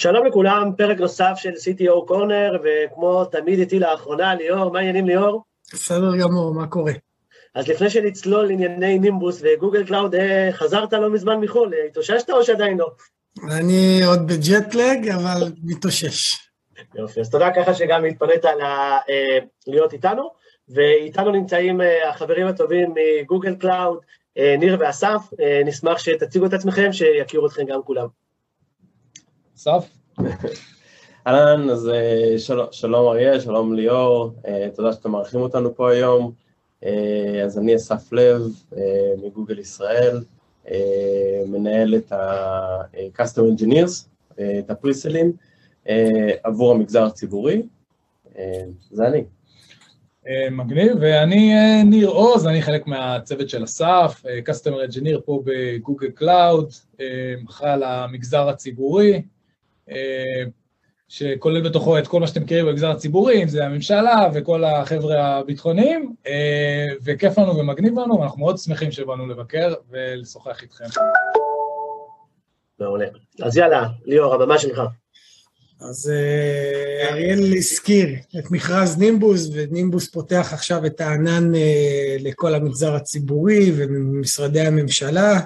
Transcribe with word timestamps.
שלום 0.00 0.26
לכולם, 0.26 0.70
פרק 0.76 1.00
נוסף 1.00 1.32
של 1.36 1.50
CTO 1.50 2.06
Corner, 2.06 2.52
וכמו 2.64 3.24
תמיד 3.24 3.58
איתי 3.58 3.78
לאחרונה, 3.78 4.34
ליאור, 4.34 4.72
מה 4.72 4.78
העניינים 4.78 5.06
ליאור? 5.06 5.44
בסדר 5.72 6.16
גמור, 6.16 6.54
מה 6.54 6.66
קורה? 6.66 6.92
אז 7.54 7.68
לפני 7.68 7.90
שנצלול 7.90 8.46
לענייני 8.46 8.98
נימבוס 8.98 9.42
וגוגל 9.42 9.86
קלאוד, 9.86 10.14
אה, 10.14 10.48
חזרת 10.52 10.92
לא 10.92 11.10
מזמן 11.10 11.40
מחו"ל, 11.40 11.74
אה, 11.74 11.84
התאוששת 11.84 12.30
או 12.30 12.44
שעדיין 12.44 12.78
לא? 12.78 12.90
אני 13.50 14.00
עוד 14.06 14.26
בג'טלג, 14.26 15.08
אבל 15.08 15.52
מתאושש. 15.64 16.36
יופי, 16.94 17.20
אז 17.20 17.30
תודה 17.30 17.50
ככה 17.56 17.74
שגם 17.74 18.04
התפנית 18.04 18.44
לה, 18.44 18.98
אה, 19.08 19.38
להיות 19.66 19.92
איתנו, 19.92 20.30
ואיתנו 20.68 21.30
נמצאים 21.30 21.80
החברים 22.08 22.46
הטובים 22.46 22.94
מגוגל 22.94 23.54
קלאוד, 23.54 23.98
ניר 24.58 24.76
ואסף, 24.80 25.20
נשמח 25.64 25.98
שתציגו 25.98 26.46
את 26.46 26.52
עצמכם, 26.52 26.92
שיכירו 26.92 27.46
אתכם 27.46 27.64
גם 27.64 27.82
כולם. 27.84 28.06
אסף? 29.60 29.90
אהלן, 31.26 31.70
אז 31.70 31.90
שלום, 32.38 32.66
שלום 32.70 33.08
אריאל, 33.08 33.40
שלום 33.40 33.74
ליאור, 33.74 34.32
תודה 34.74 34.92
שאתם 34.92 35.10
מארחים 35.10 35.40
אותנו 35.40 35.74
פה 35.74 35.90
היום. 35.90 36.32
אה, 36.84 37.42
אז 37.44 37.58
אני 37.58 37.76
אסף 37.76 38.12
לב 38.12 38.42
אה, 38.76 39.12
מגוגל 39.24 39.58
ישראל, 39.58 40.24
אה, 40.70 41.42
מנהל 41.46 41.94
את 41.94 42.12
ה-Custom 42.12 43.40
Engineers, 43.40 44.06
את 44.58 44.70
הפריסלים, 44.70 45.32
עבור 46.42 46.72
המגזר 46.72 47.02
הציבורי, 47.04 47.62
זה 48.90 49.06
אני. 49.06 49.24
מגניב, 50.50 50.96
ואני 51.00 51.54
ניר 51.84 52.08
עוז, 52.08 52.46
אני 52.46 52.62
חלק 52.62 52.86
מהצוות 52.86 53.48
של 53.48 53.64
אסף, 53.64 54.22
Customer 54.48 54.90
Engineer 54.90 55.20
פה 55.24 55.42
בגוגל 55.44 56.10
קלאוד, 56.10 56.72
אחראי 57.48 57.70
על 57.70 57.82
המגזר 57.82 58.48
הציבורי, 58.48 59.22
שכולל 61.10 61.60
בתוכו 61.60 61.98
את 61.98 62.08
כל 62.08 62.20
מה 62.20 62.26
שאתם 62.26 62.42
מכירים 62.42 62.66
במגזר 62.66 62.90
הציבורי, 62.90 63.42
אם 63.42 63.48
זה 63.48 63.64
הממשלה 63.64 64.28
וכל 64.34 64.64
החבר'ה 64.64 65.36
הביטחוניים, 65.36 66.14
אה, 66.26 66.86
וכיף 67.04 67.38
לנו 67.38 67.56
ומגניב 67.56 67.98
לנו, 67.98 68.20
ואנחנו 68.20 68.38
מאוד 68.38 68.58
שמחים 68.58 68.90
שבאנו 68.90 69.26
לבקר 69.26 69.74
ולשוחח 69.90 70.62
איתכם. 70.62 70.84
מעולה. 72.80 73.06
אז 73.42 73.56
יאללה, 73.56 73.86
ליאור, 74.04 74.34
הבמה 74.34 74.58
שלך. 74.58 74.80
אז 75.80 76.12
אה, 76.14 77.10
אריאל 77.10 77.54
הזכיר 77.56 78.08
את 78.38 78.50
מכרז 78.50 78.98
נימבוס, 78.98 79.50
ונימבוס 79.52 80.08
פותח 80.08 80.50
עכשיו 80.52 80.86
את 80.86 81.00
הענן 81.00 81.54
אה, 81.54 82.16
לכל 82.20 82.54
המגזר 82.54 82.94
הציבורי 82.94 83.72
ומשרדי 83.76 84.60
הממשלה. 84.60 85.40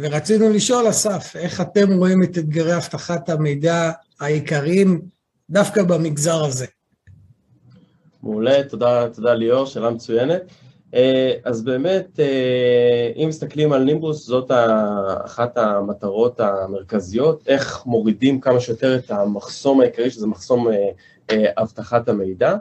ורצינו 0.00 0.48
לשאול, 0.48 0.90
אסף, 0.90 1.36
איך 1.36 1.60
אתם 1.60 1.92
רואים 1.92 2.22
את 2.22 2.38
אתגרי 2.38 2.76
אבטחת 2.76 3.28
המידע 3.28 3.90
העיקריים 4.20 5.02
דווקא 5.50 5.82
במגזר 5.82 6.44
הזה. 6.44 6.66
מעולה, 8.22 8.64
תודה, 8.68 9.08
תודה 9.08 9.34
ליאור, 9.34 9.66
שאלה 9.66 9.90
מצוינת. 9.90 10.42
אה, 10.94 11.32
אז 11.44 11.62
באמת, 11.62 12.20
אה, 12.20 13.12
אם 13.16 13.28
מסתכלים 13.28 13.72
על 13.72 13.84
נימבוס, 13.84 14.26
זאת 14.26 14.50
אחת 15.24 15.56
המטרות 15.56 16.40
המרכזיות, 16.40 17.42
איך 17.46 17.86
מורידים 17.86 18.40
כמה 18.40 18.60
שיותר 18.60 18.96
את 18.96 19.10
המחסום 19.10 19.80
העיקרי, 19.80 20.10
שזה 20.10 20.26
מחסום 20.26 20.68
אה, 21.30 21.50
אבטחת 21.58 22.08
המידע, 22.08 22.56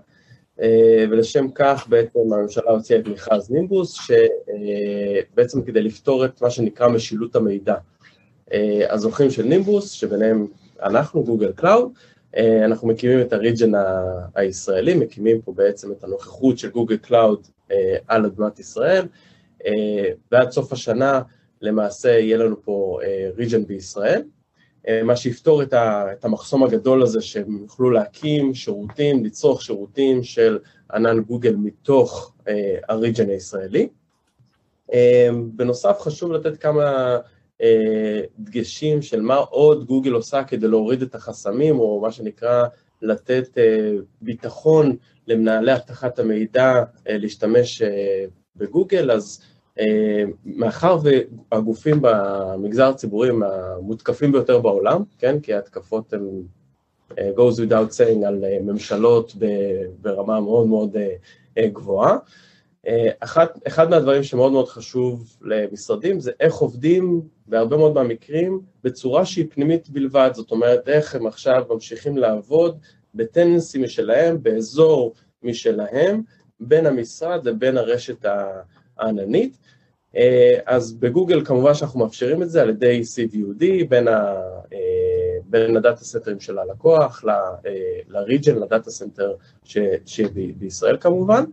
ולשם 1.11 1.47
כך 1.55 1.87
בעצם 1.89 2.19
הממשלה 2.33 2.71
הוציאה 2.71 2.99
את 2.99 3.07
מכרז 3.07 3.51
נימבוס, 3.51 3.93
שבעצם 3.93 5.61
כדי 5.61 5.81
לפתור 5.81 6.25
את 6.25 6.41
מה 6.41 6.49
שנקרא 6.49 6.87
משילות 6.87 7.35
המידע. 7.35 7.75
הזוכים 8.89 9.31
של 9.31 9.43
נימבוס, 9.43 9.91
שביניהם 9.91 10.47
אנחנו, 10.83 11.23
גוגל 11.23 11.51
קלאוד, 11.51 11.91
אה, 12.37 12.65
אנחנו 12.65 12.87
מקימים 12.87 13.21
את 13.21 13.33
ה 13.33 13.39
region 13.39 13.71
הישראלי, 14.35 14.93
מקימים 14.93 15.41
פה 15.41 15.53
בעצם 15.53 15.91
את 15.91 16.03
הנוכחות 16.03 16.57
של 16.57 16.69
גוגל 16.69 16.97
קלאוד 16.97 17.47
אה, 17.71 17.95
על 18.07 18.25
אדמת 18.25 18.59
ישראל, 18.59 19.05
אה, 19.65 20.09
ועד 20.31 20.51
סוף 20.51 20.73
השנה 20.73 21.21
למעשה 21.61 22.09
יהיה 22.09 22.37
לנו 22.37 22.61
פה 22.63 22.99
region 23.35 23.65
בישראל, 23.65 24.21
מה 25.03 25.15
שיפתור 25.15 25.63
את 25.63 26.25
המחסום 26.25 26.63
הגדול 26.63 27.03
הזה 27.03 27.21
שהם 27.21 27.57
יוכלו 27.61 27.89
להקים 27.89 28.53
שירותים, 28.53 29.25
לצרוך 29.25 29.61
שירותים 29.61 30.23
של 30.23 30.59
ענן 30.93 31.19
גוגל 31.19 31.55
מתוך 31.55 32.33
הריג'ן 32.89 33.29
הישראלי. 33.29 33.89
בנוסף 35.55 35.99
חשוב 35.99 36.31
לתת 36.31 36.57
כמה 36.57 37.17
אה, 37.61 38.21
דגשים 38.39 39.01
של 39.01 39.21
מה 39.21 39.35
עוד 39.35 39.85
גוגל 39.85 40.11
עושה 40.11 40.43
כדי 40.43 40.67
להוריד 40.67 41.01
את 41.01 41.15
החסמים, 41.15 41.79
או 41.79 42.01
מה 42.01 42.11
שנקרא 42.11 42.65
לתת 43.01 43.57
אה, 43.57 43.91
ביטחון 44.21 44.95
למנהלי 45.27 45.73
אבטחת 45.73 46.19
המידע 46.19 46.83
אה, 47.09 47.17
להשתמש 47.17 47.81
בגוגל, 48.55 49.11
אז 49.11 49.41
מאחר 50.45 50.97
והגופים 51.51 51.97
במגזר 52.01 52.89
הציבורי 52.89 53.29
הם 53.29 53.43
המותקפים 53.43 54.31
ביותר 54.31 54.59
בעולם, 54.59 55.03
כן, 55.17 55.39
כי 55.39 55.53
ההתקפות 55.53 56.13
הן 56.13 56.41
goes 57.11 57.57
without 57.67 57.91
saying 57.97 58.25
על 58.27 58.43
ממשלות 58.61 59.35
ברמה 60.01 60.39
מאוד 60.39 60.67
מאוד 60.67 60.97
גבוהה, 61.59 62.17
אחד, 63.19 63.45
אחד 63.67 63.89
מהדברים 63.89 64.23
שמאוד 64.23 64.51
מאוד 64.51 64.67
חשוב 64.67 65.37
למשרדים 65.41 66.19
זה 66.19 66.31
איך 66.39 66.55
עובדים 66.55 67.21
בהרבה 67.47 67.77
מאוד 67.77 67.93
מהמקרים 67.93 68.61
בצורה 68.83 69.25
שהיא 69.25 69.45
פנימית 69.49 69.89
בלבד, 69.89 70.29
זאת 70.33 70.51
אומרת 70.51 70.89
איך 70.89 71.15
הם 71.15 71.27
עכשיו 71.27 71.63
ממשיכים 71.69 72.17
לעבוד 72.17 72.77
בטננסי 73.15 73.77
משלהם, 73.77 74.43
באזור 74.43 75.13
משלהם, 75.43 76.21
בין 76.59 76.85
המשרד 76.85 77.45
לבין 77.47 77.77
הרשת 77.77 78.25
העננית. 78.97 79.57
אז 80.65 80.93
בגוגל 80.93 81.45
כמובן 81.45 81.73
שאנחנו 81.73 81.99
מאפשרים 81.99 82.43
את 82.43 82.49
זה 82.49 82.61
על 82.61 82.69
ידי 82.69 83.01
CVUD 83.01 83.85
בין, 83.89 84.07
ה, 84.07 84.41
בין 85.45 85.77
ה 85.77 85.83
data 85.83 86.03
center 86.03 86.30
ים 86.30 86.39
של 86.39 86.59
הלקוח 86.59 87.23
ל 88.07 88.13
region, 88.13 88.55
ל 88.55 88.63
data 88.63 88.91
center 88.91 89.33
שבישראל 90.05 90.97
כמובן. 90.97 91.43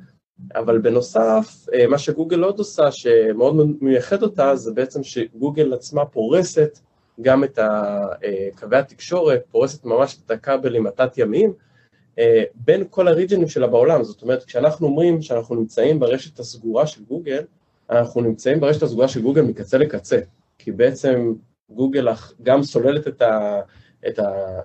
אבל 0.54 0.78
בנוסף, 0.78 1.66
אה, 1.74 1.86
מה 1.86 1.98
שגוגל 1.98 2.42
עוד 2.42 2.58
עושה, 2.58 2.92
שמאוד 2.92 3.56
מייחד 3.80 4.22
אותה, 4.22 4.56
זה 4.56 4.72
בעצם 4.72 5.02
שגוגל 5.02 5.74
עצמה 5.74 6.06
פורסת 6.06 6.78
גם 7.20 7.44
את 7.44 7.58
אה, 7.58 8.48
קווי 8.60 8.78
התקשורת, 8.78 9.42
פורסת 9.50 9.84
ממש 9.84 10.18
את 10.26 10.30
הכבלים 10.30 10.86
התת-ימיים, 10.86 11.52
אה, 12.18 12.42
בין 12.54 12.84
כל 12.90 13.08
הריג'נים 13.08 13.48
שלה 13.48 13.66
בעולם, 13.66 14.04
זאת 14.04 14.22
אומרת, 14.22 14.44
כשאנחנו 14.44 14.86
אומרים 14.86 15.22
שאנחנו 15.22 15.54
נמצאים 15.54 16.00
ברשת 16.00 16.38
הסגורה 16.38 16.86
של 16.86 17.04
גוגל, 17.04 17.44
אנחנו 17.90 18.20
נמצאים 18.20 18.60
ברשת 18.60 18.82
הסגורה 18.82 19.08
של 19.08 19.22
גוגל 19.22 19.42
מקצה 19.42 19.78
לקצה, 19.78 20.18
כי 20.58 20.72
בעצם 20.72 21.32
גוגל 21.70 22.08
גם 22.42 22.62
סוללת 22.62 23.08
את, 23.08 23.22
ה, 23.22 23.60
את, 24.08 24.18
ה, 24.18 24.60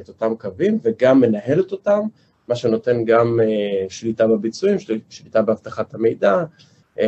את 0.00 0.08
אותם 0.08 0.34
קווים 0.38 0.78
וגם 0.82 1.20
מנהלת 1.20 1.72
אותם, 1.72 2.00
מה 2.48 2.54
שנותן 2.54 3.04
גם 3.04 3.40
uh, 3.40 3.92
שליטה 3.92 4.26
בביצועים, 4.26 4.78
של, 4.78 4.98
שליטה 5.08 5.42
באבטחת 5.42 5.94
המידע 5.94 6.44
uh, 6.96 7.00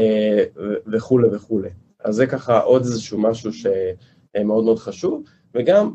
וכולי 0.93 1.29
וכולי. 1.33 1.69
אז 2.05 2.15
זה 2.15 2.27
ככה 2.27 2.59
עוד 2.59 2.83
איזשהו 2.83 3.19
משהו 3.19 3.51
שמאוד 3.53 4.65
מאוד 4.65 4.79
חשוב, 4.79 5.23
וגם 5.55 5.95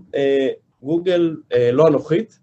גוגל 0.84 1.36
לא 1.74 1.88
אנוכית, 1.88 2.40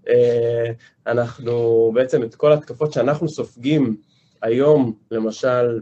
אנחנו 1.07 1.91
בעצם 1.95 2.23
את 2.23 2.35
כל 2.35 2.53
התקפות 2.53 2.93
שאנחנו 2.93 3.29
סופגים 3.29 3.97
היום, 4.43 4.93
למשל 5.11 5.81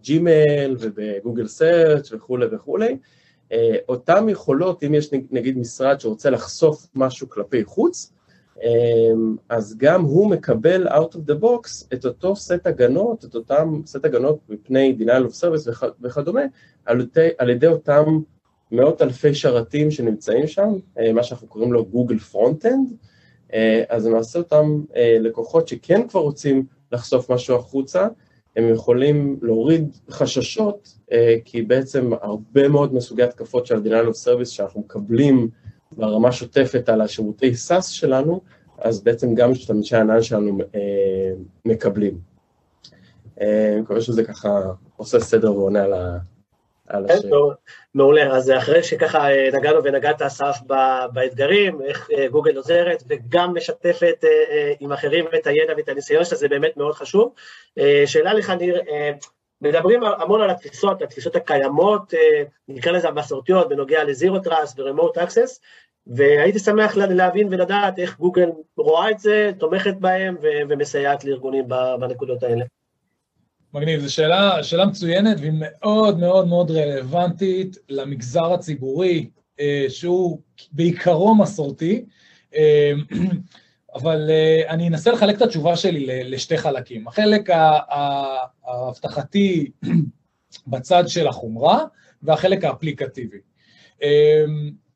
בג'ימייל 0.00 0.76
וב 0.80 0.97
Google 0.97 1.46
Search 1.46 2.12
וכולי 2.12 2.46
וכולי, 2.52 2.96
אותן 3.88 4.28
יכולות, 4.28 4.84
אם 4.84 4.94
יש 4.94 5.12
נגיד 5.30 5.58
משרד 5.58 6.00
שרוצה 6.00 6.30
לחשוף 6.30 6.86
משהו 6.94 7.28
כלפי 7.28 7.64
חוץ, 7.64 8.12
אמ, 8.62 9.36
אז 9.48 9.74
גם 9.78 10.02
הוא 10.02 10.30
מקבל 10.30 10.88
out 10.88 11.14
of 11.14 11.30
the 11.30 11.42
box 11.42 11.86
את 11.94 12.04
אותו 12.06 12.36
סט 12.36 12.66
הגנות, 12.66 13.24
את 13.24 13.34
אותם 13.34 13.80
סט 13.86 14.04
הגנות 14.04 14.38
מפני 14.48 14.96
denial 15.00 15.30
of 15.30 15.34
service 15.42 15.84
וכדומה, 16.00 16.42
על 16.84 17.00
ידי, 17.00 17.28
על 17.38 17.50
ידי 17.50 17.66
אותם 17.66 18.04
מאות 18.72 19.02
אלפי 19.02 19.34
שרתים 19.34 19.90
שנמצאים 19.90 20.46
שם, 20.46 20.68
אה, 20.98 21.12
מה 21.12 21.22
שאנחנו 21.22 21.48
קוראים 21.48 21.72
לו 21.72 21.84
Google 21.84 22.18
Front 22.18 22.59
End, 22.59 22.92
אה, 23.52 23.84
אז 23.88 24.06
למעשה 24.06 24.38
אותם 24.38 24.82
אה, 24.96 25.16
לקוחות 25.20 25.68
שכן 25.68 26.08
כבר 26.08 26.20
רוצים 26.20 26.66
לחשוף 26.92 27.30
משהו 27.30 27.56
החוצה, 27.56 28.06
הם 28.56 28.68
יכולים 28.68 29.38
להוריד 29.42 29.96
חששות, 30.10 30.98
כי 31.44 31.62
בעצם 31.62 32.10
הרבה 32.22 32.68
מאוד 32.68 32.94
מסוגי 32.94 33.22
התקפות 33.22 33.66
של 33.66 33.76
denial 33.76 34.08
of 34.08 34.26
service 34.26 34.44
שאנחנו 34.44 34.80
מקבלים 34.80 35.48
ברמה 35.92 36.32
שוטפת 36.32 36.88
על 36.88 37.00
השירותי 37.00 37.52
SaaS 37.52 37.82
שלנו, 37.82 38.40
אז 38.78 39.02
בעצם 39.02 39.34
גם 39.34 39.50
משתמשי 39.50 39.96
הענן 39.96 40.22
שלנו 40.22 40.58
אה, 40.74 41.32
מקבלים. 41.64 42.18
אה, 43.40 43.72
אני 43.72 43.80
מקווה 43.80 44.00
שזה 44.00 44.24
ככה 44.24 44.62
עושה 44.96 45.20
סדר 45.20 45.54
ועונה 45.54 45.82
על, 45.82 45.92
ה, 45.92 46.18
על 46.88 47.04
כן, 47.08 47.14
השם. 47.14 47.28
מעולה, 47.94 48.36
אז 48.36 48.50
אחרי 48.50 48.82
שככה 48.82 49.30
אה, 49.30 49.48
נגענו 49.52 49.84
ונגעת 49.84 50.22
אסף 50.22 50.56
באתגרים, 51.12 51.82
איך 51.82 52.10
אה, 52.18 52.28
גוגל 52.28 52.56
עוזרת 52.56 53.02
וגם 53.08 53.54
משתפת 53.54 54.24
אה, 54.24 54.72
עם 54.80 54.92
אחרים 54.92 55.24
את 55.34 55.46
הידע 55.46 55.72
ואת 55.76 55.88
הניסיון 55.88 56.24
שלה, 56.24 56.38
זה 56.38 56.48
באמת 56.48 56.76
מאוד 56.76 56.94
חשוב. 56.94 57.32
שאלה 58.06 58.34
לך, 58.34 58.50
ניר, 58.50 58.80
מדברים 59.60 60.04
המון 60.04 60.40
על 60.42 60.50
התפיסות, 60.50 61.02
התפיסות 61.02 61.36
הקיימות, 61.36 62.14
נקרא 62.68 62.92
לזה 62.92 63.08
המסורתיות, 63.08 63.68
בנוגע 63.68 64.04
לזירו 64.04 64.38
טראסט 64.38 64.78
ו-remote 64.80 65.16
access, 65.16 65.60
והייתי 66.06 66.58
שמח 66.58 66.96
לה- 66.96 67.06
להבין 67.06 67.48
ולדעת 67.50 67.98
איך 67.98 68.18
גוגל 68.18 68.50
רואה 68.76 69.10
את 69.10 69.18
זה, 69.18 69.50
תומכת 69.58 69.94
בהם 69.94 70.36
ומסייעת 70.42 71.24
לארגונים 71.24 71.64
בנקודות 72.00 72.42
האלה. 72.42 72.64
מגניב, 73.76 74.00
זו 74.00 74.14
שאלה, 74.14 74.62
שאלה 74.62 74.86
מצוינת 74.86 75.36
והיא 75.40 75.52
מאוד 75.54 76.18
מאוד 76.18 76.48
מאוד 76.48 76.70
רלוונטית 76.70 77.76
למגזר 77.88 78.52
הציבורי, 78.52 79.30
אה, 79.60 79.86
שהוא 79.88 80.40
בעיקרו 80.72 81.34
מסורתי, 81.34 82.04
אה, 82.54 82.92
אבל 83.96 84.30
אה, 84.30 84.62
אני 84.68 84.88
אנסה 84.88 85.12
לחלק 85.12 85.36
את 85.36 85.42
התשובה 85.42 85.76
שלי 85.76 86.24
לשתי 86.24 86.58
חלקים. 86.58 87.08
החלק 87.08 87.50
ההבטחתי 88.64 89.70
בצד 90.66 91.08
של 91.08 91.26
החומרה 91.26 91.84
והחלק 92.22 92.64
האפליקטיבי. 92.64 93.38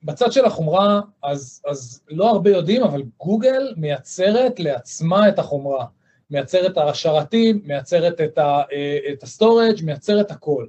בצד 0.03 0.33
של 0.33 0.45
החומרה, 0.45 1.01
אז, 1.23 1.63
אז 1.67 2.03
לא 2.09 2.31
הרבה 2.31 2.51
יודעים, 2.51 2.83
אבל 2.83 3.03
גוגל 3.19 3.75
מייצרת 3.77 4.61
לעצמה 4.61 5.29
את 5.29 5.39
החומרה. 5.39 5.87
מייצרת 6.31 6.73
את 6.73 6.79
השרתים, 6.79 7.63
מייצרת 7.65 8.21
את 8.21 8.39
ה- 8.39 8.63
אה, 8.73 8.99
את 9.13 9.23
ה 9.23 9.30
storage, 9.30 9.85
מייצרת 9.85 10.31
הכל. 10.31 10.67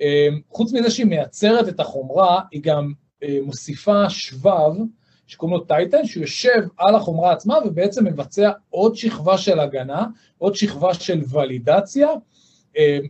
אה, 0.00 0.28
חוץ 0.50 0.72
מזה 0.72 0.90
שהיא 0.90 1.06
מייצרת 1.06 1.68
את 1.68 1.80
החומרה, 1.80 2.40
היא 2.50 2.62
גם 2.62 2.92
אה, 3.22 3.38
מוסיפה 3.42 4.10
שבב, 4.10 4.72
שקוראים 5.26 5.58
לו 5.58 5.64
Titan, 5.64 6.06
שהוא 6.06 6.20
יושב 6.20 6.62
על 6.76 6.94
החומרה 6.94 7.32
עצמה 7.32 7.58
ובעצם 7.66 8.04
מבצע 8.04 8.50
עוד 8.70 8.96
שכבה 8.96 9.38
של 9.38 9.60
הגנה, 9.60 10.06
עוד 10.38 10.54
שכבה 10.54 10.94
של 10.94 11.20
ולידציה 11.30 12.08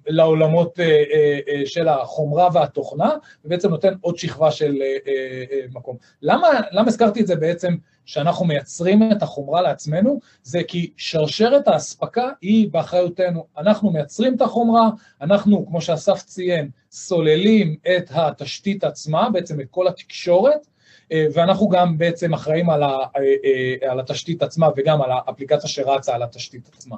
לעולמות 0.06 0.80
אה, 0.80 0.84
אה, 0.86 1.38
אה, 1.48 1.62
של 1.66 1.88
החומרה 1.88 2.48
והתוכנה, 2.52 3.10
ובעצם 3.44 3.70
נותן 3.70 3.94
עוד 4.00 4.18
שכבה 4.18 4.50
של 4.50 4.82
אה, 4.82 4.96
אה, 5.06 5.44
אה, 5.52 5.60
מקום. 5.72 5.96
למה, 6.22 6.48
למה 6.72 6.88
הזכרתי 6.88 7.20
את 7.20 7.26
זה 7.26 7.36
בעצם, 7.36 7.74
שאנחנו 8.06 8.44
מייצרים 8.44 9.12
את 9.12 9.22
החומרה 9.22 9.62
לעצמנו? 9.62 10.20
זה 10.42 10.60
כי 10.68 10.92
שרשרת 10.96 11.68
האספקה 11.68 12.28
היא 12.40 12.68
באחריותנו. 12.70 13.46
אנחנו 13.58 13.90
מייצרים 13.90 14.34
את 14.34 14.40
החומרה, 14.40 14.90
אנחנו, 15.20 15.66
כמו 15.66 15.80
שאסף 15.80 16.22
ציין, 16.22 16.70
סוללים 16.90 17.76
את 17.96 18.10
התשתית 18.10 18.84
עצמה, 18.84 19.30
בעצם 19.30 19.60
את 19.60 19.66
כל 19.70 19.88
התקשורת, 19.88 20.66
אה, 21.12 21.26
ואנחנו 21.34 21.68
גם 21.68 21.98
בעצם 21.98 22.34
אחראים 22.34 22.70
על, 22.70 22.82
ה, 22.82 22.86
אה, 22.86 23.22
אה, 23.44 23.90
על 23.90 24.00
התשתית 24.00 24.42
עצמה 24.42 24.68
וגם 24.76 25.02
על 25.02 25.10
האפליקציה 25.12 25.68
שרצה 25.68 26.14
על 26.14 26.22
התשתית 26.22 26.70
עצמה. 26.76 26.96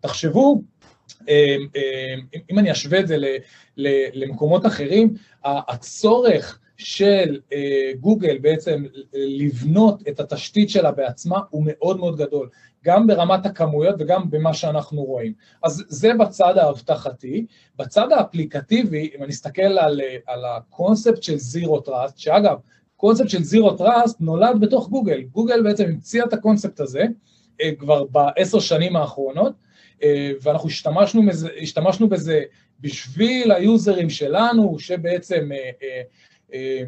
תחשבו, 0.00 0.54
אה, 0.54 0.58
אה, 0.58 0.77
אם 2.50 2.58
אני 2.58 2.72
אשווה 2.72 3.00
את 3.00 3.08
זה 3.08 3.16
למקומות 4.14 4.66
אחרים, 4.66 5.14
הצורך 5.44 6.58
של 6.78 7.40
אה, 7.52 7.92
גוגל 8.00 8.38
בעצם 8.38 8.84
לבנות 9.12 10.08
את 10.08 10.20
התשתית 10.20 10.70
שלה 10.70 10.92
בעצמה 10.92 11.38
הוא 11.50 11.62
מאוד 11.66 11.98
מאוד 11.98 12.16
גדול, 12.16 12.48
גם 12.84 13.06
ברמת 13.06 13.46
הכמויות 13.46 13.94
וגם 13.98 14.30
במה 14.30 14.54
שאנחנו 14.54 15.02
רואים. 15.04 15.32
אז 15.62 15.84
זה 15.88 16.14
בצד 16.14 16.58
האבטחתי. 16.58 17.46
בצד 17.76 18.12
האפליקטיבי, 18.12 19.10
אם 19.16 19.22
אני 19.22 19.32
אסתכל 19.32 19.62
על, 19.62 20.00
על 20.26 20.44
הקונספט 20.44 21.22
של 21.22 21.36
zero 21.36 21.80
trust, 21.80 22.18
שאגב, 22.18 22.56
קונספט 22.96 23.28
של 23.28 23.42
zero 23.42 23.70
trust 23.70 24.20
נולד 24.20 24.60
בתוך 24.60 24.88
גוגל. 24.88 25.22
גוגל 25.22 25.62
בעצם 25.62 25.84
המציאה 25.84 26.24
את 26.24 26.32
הקונספט 26.32 26.80
הזה 26.80 27.04
אה, 27.60 27.70
כבר 27.78 28.04
בעשר 28.04 28.60
שנים 28.60 28.96
האחרונות, 28.96 29.52
ואנחנו 30.42 30.68
השתמשנו 30.68 31.26
בזה, 31.26 31.48
השתמשנו 31.62 32.08
בזה 32.08 32.42
בשביל 32.80 33.52
היוזרים 33.52 34.10
שלנו, 34.10 34.78
שבעצם 34.78 35.48
אה, 35.52 35.70
אה, 35.82 36.02
אה, 36.54 36.82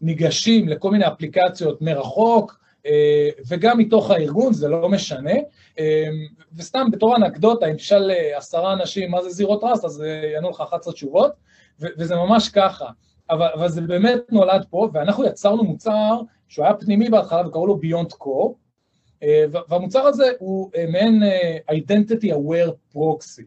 ניגשים 0.00 0.68
לכל 0.68 0.90
מיני 0.90 1.06
אפליקציות 1.06 1.82
מרחוק, 1.82 2.58
אה, 2.86 3.28
וגם 3.48 3.78
מתוך 3.78 4.10
הארגון, 4.10 4.52
זה 4.52 4.68
לא 4.68 4.88
משנה. 4.88 5.34
אה, 5.78 6.08
וסתם 6.56 6.86
בתור 6.92 7.16
אנקדוטה, 7.16 7.66
אם 7.66 7.74
תשאל 7.74 8.10
אה, 8.10 8.38
עשרה 8.38 8.72
אנשים 8.72 9.10
מה 9.10 9.22
זה 9.22 9.30
זירו 9.30 9.56
טראסט, 9.56 9.84
אז 9.84 10.02
אה, 10.02 10.30
יענו 10.34 10.50
לך 10.50 10.60
11 10.60 10.92
תשובות, 10.92 11.32
וזה 11.80 12.16
ממש 12.16 12.48
ככה. 12.48 12.86
אבל, 13.30 13.48
אבל 13.54 13.68
זה 13.68 13.80
באמת 13.80 14.20
נולד 14.32 14.64
פה, 14.70 14.88
ואנחנו 14.92 15.24
יצרנו 15.24 15.64
מוצר 15.64 16.20
שהוא 16.48 16.64
היה 16.64 16.74
פנימי 16.74 17.08
בהתחלה 17.08 17.46
וקראו 17.48 17.66
לו 17.66 17.80
Core, 18.12 18.52
אה, 18.52 18.52
והמוצר 19.68 20.06
הזה 20.06 20.30
הוא 20.38 20.70
אה, 20.76 20.86
מעין 20.88 21.22
אה, 21.22 21.58
Identity 21.70 22.32
Aware 22.32 22.94
Proxy. 22.96 23.42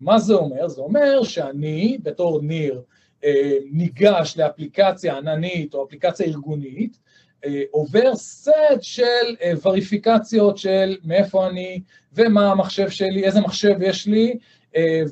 מה 0.00 0.18
זה 0.18 0.34
אומר? 0.34 0.68
זה 0.68 0.80
אומר 0.80 1.22
שאני, 1.22 1.98
בתור 2.02 2.40
ניר, 2.42 2.82
אה, 3.24 3.52
ניגש 3.72 4.38
לאפליקציה 4.38 5.16
עננית 5.16 5.74
או 5.74 5.84
אפליקציה 5.84 6.26
ארגונית, 6.26 6.98
אה, 7.44 7.62
עובר 7.70 8.14
סט 8.14 8.52
של 8.80 9.36
אה, 9.42 9.52
וריפיקציות 9.62 10.58
של 10.58 10.96
מאיפה 11.04 11.46
אני 11.46 11.80
ומה 12.12 12.50
המחשב 12.50 12.88
שלי, 12.88 13.24
איזה 13.24 13.40
מחשב 13.40 13.74
יש 13.80 14.06
לי, 14.06 14.38
אה, 14.76 15.02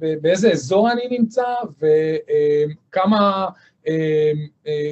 ובאיזה 0.00 0.50
אזור 0.52 0.92
אני 0.92 1.18
נמצא, 1.18 1.54
וכמה 1.78 3.18
אה, 3.18 3.44
אה, 3.44 3.48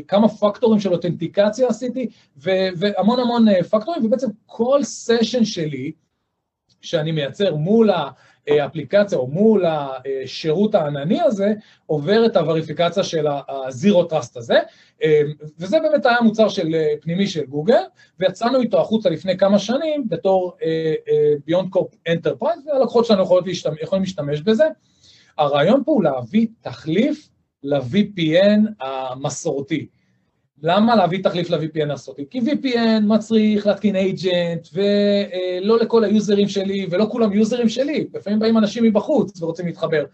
כמה 0.08 0.28
פקטורים 0.28 0.80
של 0.80 0.92
אותנטיקציה 0.92 1.68
עשיתי, 1.68 2.08
והמון 2.36 3.20
המון 3.20 3.48
אה, 3.48 3.62
פקטורים, 3.62 4.04
ובעצם 4.04 4.28
כל 4.46 4.82
סשן 4.82 5.44
שלי, 5.44 5.92
שאני 6.80 7.12
מייצר 7.12 7.54
מול 7.54 7.90
האפליקציה 8.48 9.18
או 9.18 9.26
מול 9.26 9.64
השירות 9.66 10.74
הענני 10.74 11.20
הזה, 11.20 11.52
עובר 11.86 12.26
את 12.26 12.36
הווריפיקציה 12.36 13.04
של 13.04 13.26
ה-Zero 13.26 14.12
Trust 14.12 14.32
הזה, 14.36 14.58
אה, 15.02 15.20
וזה 15.58 15.80
באמת 15.80 16.06
היה 16.06 16.20
מוצר 16.20 16.48
של, 16.48 16.74
אה, 16.74 16.94
פנימי 17.00 17.26
של 17.26 17.46
גוגל, 17.46 17.82
ויצאנו 18.20 18.60
איתו 18.60 18.80
החוצה 18.80 19.10
לפני 19.10 19.38
כמה 19.38 19.58
שנים 19.58 20.08
בתור 20.08 20.56
אה, 20.62 20.94
אה, 21.08 21.32
Beyond 21.48 21.76
Corp 21.76 22.12
Enterprise, 22.12 22.68
והלקוחות 22.68 23.06
שלנו 23.06 23.22
יכולים 23.22 23.46
להשתמש, 23.46 23.78
יכולים 23.82 24.02
להשתמש 24.02 24.40
בזה. 24.40 24.64
הרעיון 25.38 25.82
פה 25.84 25.92
הוא 25.92 26.02
להביא 26.04 26.46
תחליף 26.60 27.28
ל-VPN 27.66 28.70
המסורתי. 28.80 29.86
למה 30.62 30.96
להביא 30.96 31.22
תחליף 31.22 31.50
ל-VPN 31.50 31.90
המסורתי? 31.90 32.24
כי 32.30 32.40
VPN 32.40 33.00
מצריך 33.02 33.66
להתקין 33.66 33.96
agent, 33.96 34.68
ולא 34.72 35.78
לכל 35.78 36.04
היוזרים 36.04 36.48
שלי, 36.48 36.86
ולא 36.90 37.06
כולם 37.10 37.32
יוזרים 37.32 37.68
שלי, 37.68 38.06
לפעמים 38.14 38.38
באים 38.38 38.58
אנשים 38.58 38.84
מבחוץ 38.84 39.42
ורוצים 39.42 39.66
להתחבר. 39.66 40.04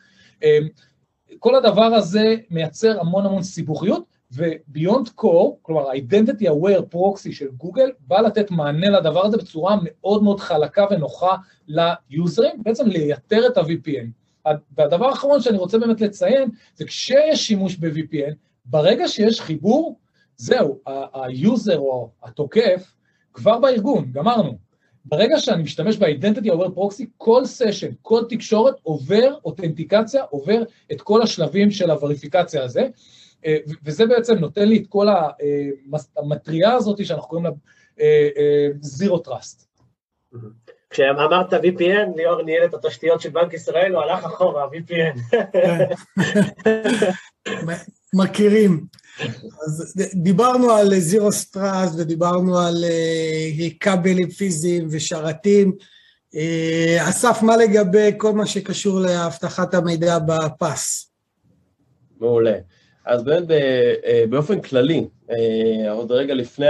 כל 1.38 1.54
הדבר 1.54 1.82
הזה 1.84 2.36
מייצר 2.50 3.00
המון 3.00 3.26
המון 3.26 3.42
סיבוכיות, 3.42 4.04
וביונד 4.32 5.08
קור, 5.08 5.58
כלומר 5.62 5.90
ה-Identity 5.90 6.44
Aware 6.44 6.94
Proxy 6.94 7.32
של 7.32 7.48
גוגל, 7.56 7.90
בא 8.00 8.20
לתת 8.20 8.50
מענה 8.50 8.90
לדבר 8.90 9.26
הזה 9.26 9.36
בצורה 9.36 9.76
מאוד 9.82 10.22
מאוד 10.22 10.40
חלקה 10.40 10.86
ונוחה 10.90 11.36
ליוזרים, 11.68 12.62
בעצם 12.62 12.86
לייתר 12.86 13.46
את 13.46 13.56
ה-VPN. 13.56 14.21
והדבר 14.76 15.06
האחרון 15.06 15.40
שאני 15.40 15.58
רוצה 15.58 15.78
באמת 15.78 16.00
לציין, 16.00 16.50
זה 16.74 16.84
כשיש 16.84 17.46
שימוש 17.46 17.76
ב-VPN, 17.76 18.34
ברגע 18.64 19.08
שיש 19.08 19.40
חיבור, 19.40 19.98
זהו, 20.36 20.78
היוזר 21.14 21.78
או 21.78 22.10
התוקף 22.22 22.94
כבר 23.32 23.58
בארגון, 23.58 24.12
גמרנו. 24.12 24.58
ברגע 25.04 25.38
שאני 25.38 25.62
משתמש 25.62 25.96
ב-Identity 25.96 26.46
Aware 26.46 26.78
Proxy, 26.78 27.04
כל 27.16 27.44
סשן, 27.44 27.90
כל 28.02 28.22
תקשורת 28.28 28.74
עובר 28.82 29.34
אותנטיקציה, 29.44 30.22
עובר 30.22 30.62
את 30.92 31.00
כל 31.00 31.22
השלבים 31.22 31.70
של 31.70 31.90
הווריפיקציה 31.90 32.64
הזה, 32.64 32.88
וזה 33.84 34.06
בעצם 34.06 34.34
נותן 34.34 34.68
לי 34.68 34.76
את 34.76 34.86
כל 34.86 35.06
המטריה 36.16 36.72
הזאת 36.72 37.06
שאנחנו 37.06 37.28
קוראים 37.28 37.46
לה 37.46 37.52
Zero 38.98 39.28
Trust. 39.28 39.66
כשאמרת 40.92 41.52
VPN, 41.52 42.16
ליאור 42.16 42.42
ניהל 42.42 42.64
את 42.64 42.74
התשתיות 42.74 43.20
של 43.20 43.30
בנק 43.30 43.52
ישראל, 43.54 43.94
הוא 43.94 44.02
הלך 44.02 44.24
אחורה, 44.24 44.66
VPN. 44.66 45.36
מכירים. 48.14 48.84
אז 49.66 49.94
דיברנו 50.14 50.70
על 50.70 50.98
זירו 50.98 51.32
סטראס 51.32 51.94
ודיברנו 51.98 52.58
על 52.58 52.84
כבלים 53.80 54.30
פיזיים 54.30 54.88
ושרתים. 54.90 55.72
אסף, 57.00 57.42
מה 57.42 57.56
לגבי 57.56 58.10
כל 58.16 58.32
מה 58.32 58.46
שקשור 58.46 59.00
לאבטחת 59.00 59.74
המידע 59.74 60.18
בפס? 60.18 61.12
מעולה. 62.20 62.56
אז 63.04 63.24
באמת 63.24 63.44
באופן 64.28 64.60
כללי, 64.60 65.06
עוד 65.90 66.12
רגע 66.12 66.34
לפני 66.34 66.66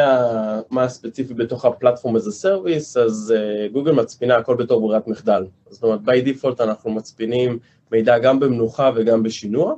מה 0.71 0.85
הספציפי 0.85 1.35
בתוך 1.35 1.65
הפלטפורם 1.65 2.17
a 2.17 2.19
service, 2.19 3.01
אז 3.01 3.35
גוגל 3.73 3.93
מצפינה 3.93 4.37
הכל 4.37 4.57
בתור 4.57 4.81
ברירת 4.81 5.09
מחדל. 5.09 5.47
זאת 5.69 5.83
אומרת, 5.83 6.01
by 6.01 6.29
default 6.29 6.63
אנחנו 6.63 6.91
מצפינים 6.91 7.59
מידע 7.93 8.19
גם 8.19 8.41
במנוחה 8.41 8.91
וגם 8.95 9.23
בשינוע, 9.23 9.75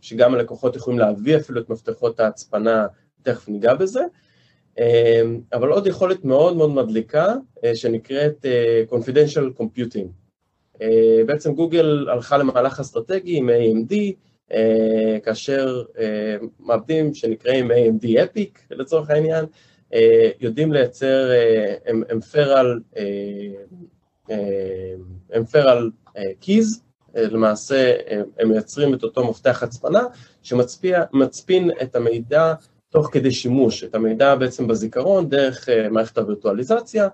שגם 0.00 0.34
הלקוחות 0.34 0.76
יכולים 0.76 0.98
להביא 0.98 1.36
אפילו 1.36 1.60
את 1.60 1.70
מפתחות 1.70 2.20
ההצפנה, 2.20 2.86
תכף 3.22 3.48
ניגע 3.48 3.74
בזה, 3.74 4.02
אבל 5.52 5.68
עוד 5.68 5.86
יכולת 5.86 6.24
מאוד 6.24 6.56
מאוד 6.56 6.70
מדליקה 6.70 7.34
שנקראת 7.74 8.46
Confidential 8.90 9.60
Computing. 9.60 10.06
בעצם 11.26 11.54
גוגל 11.54 12.06
הלכה 12.08 12.38
למהלך 12.38 12.80
אסטרטגי 12.80 13.36
עם 13.36 13.48
AMD, 13.48 13.94
כאשר 15.24 15.82
מעבדים 16.60 17.14
שנקראים 17.14 17.70
AMD 17.70 18.04
Epic 18.04 18.58
לצורך 18.70 19.10
העניין, 19.10 19.44
יודעים 20.40 20.72
לייצר 20.72 21.30
אמפרל 22.12 22.80
אמפרל 25.36 25.90
קיז, 26.40 26.82
למעשה 27.14 27.94
הם 28.38 28.48
מייצרים 28.48 28.94
את 28.94 29.02
אותו 29.02 29.30
מפתח 29.30 29.62
הצפנה 29.62 30.02
שמצפין 30.42 31.70
את 31.82 31.96
המידע 31.96 32.54
תוך 32.90 33.08
כדי 33.12 33.30
שימוש, 33.30 33.84
את 33.84 33.94
המידע 33.94 34.34
בעצם 34.34 34.66
בזיכרון 34.66 35.28
דרך 35.28 35.68
מערכת 35.90 36.18
הווירטואליזציה, 36.18 37.08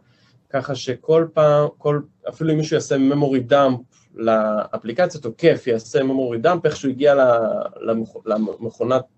ככה 0.51 0.75
שכל 0.75 1.27
פעם, 1.33 1.69
כל, 1.79 2.01
אפילו 2.29 2.53
אם 2.53 2.57
מישהו 2.57 2.75
יעשה 2.75 2.97
memory 2.97 3.53
dump 3.53 4.04
לאפליקציה, 4.15 5.21
תוקף 5.21 5.67
יעשה 5.67 6.01
memory 6.01 6.47
dump, 6.47 6.61
איך 6.65 6.77
שהוא 6.77 6.91
הגיע 6.91 7.15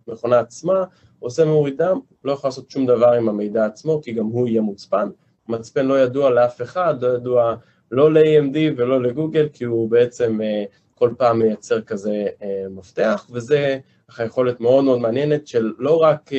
למכונה 0.09 0.41
עצמה, 0.41 0.85
עושה 1.19 1.45
memory 1.45 1.81
dump, 1.81 1.99
לא 2.25 2.33
יכול 2.33 2.49
לעשות 2.49 2.71
שום 2.71 2.87
דבר 2.87 3.13
עם 3.13 3.29
המידע 3.29 3.67
עצמו, 3.67 4.01
כי 4.03 4.13
גם 4.13 4.27
הוא 4.27 4.49
יהיה 4.49 4.61
מוצפן, 4.61 5.09
מצפן 5.49 5.87
לא 5.87 6.01
ידוע 6.01 6.31
לאף 6.31 6.63
אחד, 6.63 7.03
לא 7.03 7.09
ידוע 7.09 7.55
לא 7.91 8.13
ל-AMD 8.13 8.57
ולא 8.77 9.03
לגוגל, 9.03 9.49
כי 9.53 9.65
הוא 9.65 9.91
בעצם 9.91 10.39
כל 10.95 11.11
פעם 11.19 11.39
מייצר 11.39 11.81
כזה 11.81 12.27
מפתח, 12.71 13.27
וזה 13.31 13.79
יכולת 14.25 14.61
מאוד 14.61 14.85
מאוד 14.85 14.99
מעניינת 14.99 15.47
של 15.47 15.73
לא 15.79 15.97
רק 15.97 16.31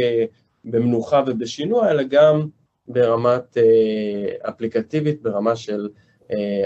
במנוחה 0.65 1.23
ובשינוע, 1.27 1.91
אלא 1.91 2.03
גם 2.03 2.47
ברמת 2.87 3.57
אפליקטיבית, 4.41 5.21
ברמה 5.21 5.55
של 5.55 5.89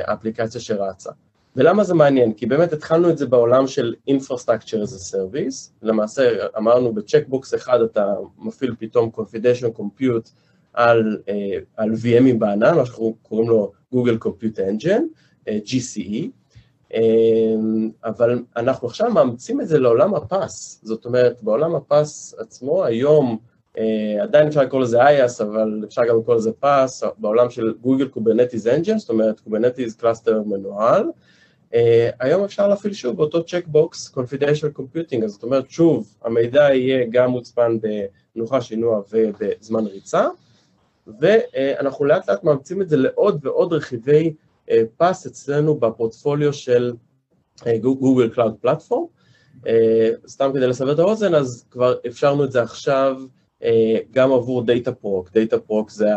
אפליקציה 0.05 0.61
שרצה. 0.61 1.11
ולמה 1.55 1.83
זה 1.83 1.93
מעניין? 1.93 2.33
כי 2.33 2.45
באמת 2.45 2.73
התחלנו 2.73 3.09
את 3.09 3.17
זה 3.17 3.25
בעולם 3.25 3.67
של 3.67 3.95
Infrastructure 4.09 4.83
as 4.83 4.93
a 4.93 5.13
Service, 5.13 5.71
למעשה 5.81 6.47
אמרנו 6.57 6.93
בצ'קבוקס 6.93 7.53
אחד 7.53 7.81
אתה 7.81 8.13
מפעיל 8.37 8.75
פתאום 8.79 9.11
Confidential 9.15 9.79
Compute 9.79 10.29
על, 10.73 11.17
על 11.77 11.91
VMים 11.91 12.37
בענן, 12.39 12.75
מה 12.75 12.85
שאנחנו 12.85 13.15
קוראים 13.21 13.49
לו 13.49 13.71
Google 13.95 14.25
Compute 14.27 14.57
Engine, 14.57 15.03
GCE, 15.49 16.27
אבל 18.03 18.43
אנחנו 18.57 18.87
עכשיו 18.87 19.11
מאמצים 19.11 19.61
את 19.61 19.67
זה 19.67 19.79
לעולם 19.79 20.15
הפס, 20.15 20.81
זאת 20.83 21.05
אומרת 21.05 21.43
בעולם 21.43 21.75
הפס 21.75 22.35
עצמו 22.37 22.83
היום 22.85 23.37
עדיין 24.21 24.47
אפשר 24.47 24.61
לקרוא 24.61 24.81
לזה 24.81 25.01
IaaS, 25.01 25.43
אבל 25.43 25.81
אפשר 25.87 26.01
גם 26.09 26.19
לקרוא 26.19 26.35
לזה 26.35 26.51
פס, 26.59 27.03
בעולם 27.17 27.49
של 27.49 27.73
Google 27.83 28.17
Kubernetes 28.17 28.65
Engine, 28.65 28.97
זאת 28.97 29.09
אומרת 29.09 29.41
Kubernetes 29.47 30.01
Cluster 30.01 30.33
מנוהל, 30.45 31.05
היום 32.19 32.43
אפשר 32.43 32.67
להפעיל 32.67 32.93
שוב 32.93 33.17
באותו 33.17 33.43
צ'קבוקס 33.43 34.13
Confidential 34.17 34.79
Computing, 34.79 35.23
אז 35.23 35.31
זאת 35.31 35.43
אומרת 35.43 35.69
שוב 35.69 36.15
המידע 36.23 36.61
יהיה 36.61 37.05
גם 37.09 37.29
מוצפן 37.31 37.77
במנוחה 38.35 38.61
שינוע 38.61 39.01
ובזמן 39.11 39.85
ריצה, 39.85 40.27
ואנחנו 41.19 42.05
לאט 42.05 42.29
לאט 42.29 42.43
מאמצים 42.43 42.81
את 42.81 42.89
זה 42.89 42.97
לעוד 42.97 43.45
ועוד 43.45 43.73
רכיבי 43.73 44.33
פס 44.97 45.25
אצלנו 45.25 45.75
בפורטפוליו 45.75 46.53
של 46.53 46.93
Google 47.59 48.35
Cloud 48.35 48.65
Platform, 48.65 49.05
סתם 50.27 50.51
כדי 50.53 50.67
לסבר 50.67 50.91
את 50.91 50.99
האוזן, 50.99 51.35
אז 51.35 51.65
כבר 51.71 51.95
אפשרנו 52.07 52.43
את 52.43 52.51
זה 52.51 52.61
עכשיו 52.61 53.17
גם 54.11 54.31
עבור 54.31 54.63
DataProc, 54.63 55.29
DataProc 55.29 55.89
זה 55.89 56.07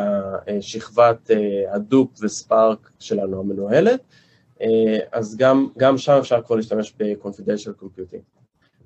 השכבת 0.58 1.30
הדופ 1.70 2.10
וספארק 2.22 2.90
שלנו 2.98 3.40
המנוהלת, 3.40 4.00
אז 5.12 5.36
גם, 5.36 5.68
גם 5.78 5.98
שם 5.98 6.16
אפשר 6.20 6.42
כבר 6.42 6.56
להשתמש 6.56 6.94
ב-Confidential 6.98 7.82
Computing. 7.82 8.20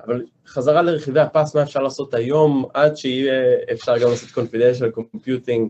אבל 0.05 0.25
חזרה 0.47 0.83
לרכיבי 0.83 1.21
הפס, 1.21 1.55
מה 1.55 1.63
אפשר 1.63 1.83
לעשות 1.83 2.15
היום, 2.15 2.65
עד 2.75 2.97
שיהיה 2.97 3.57
אפשר 3.73 3.99
גם 3.99 4.11
לעשות 4.11 4.29
Confidential 4.29 5.01
Computing 5.01 5.69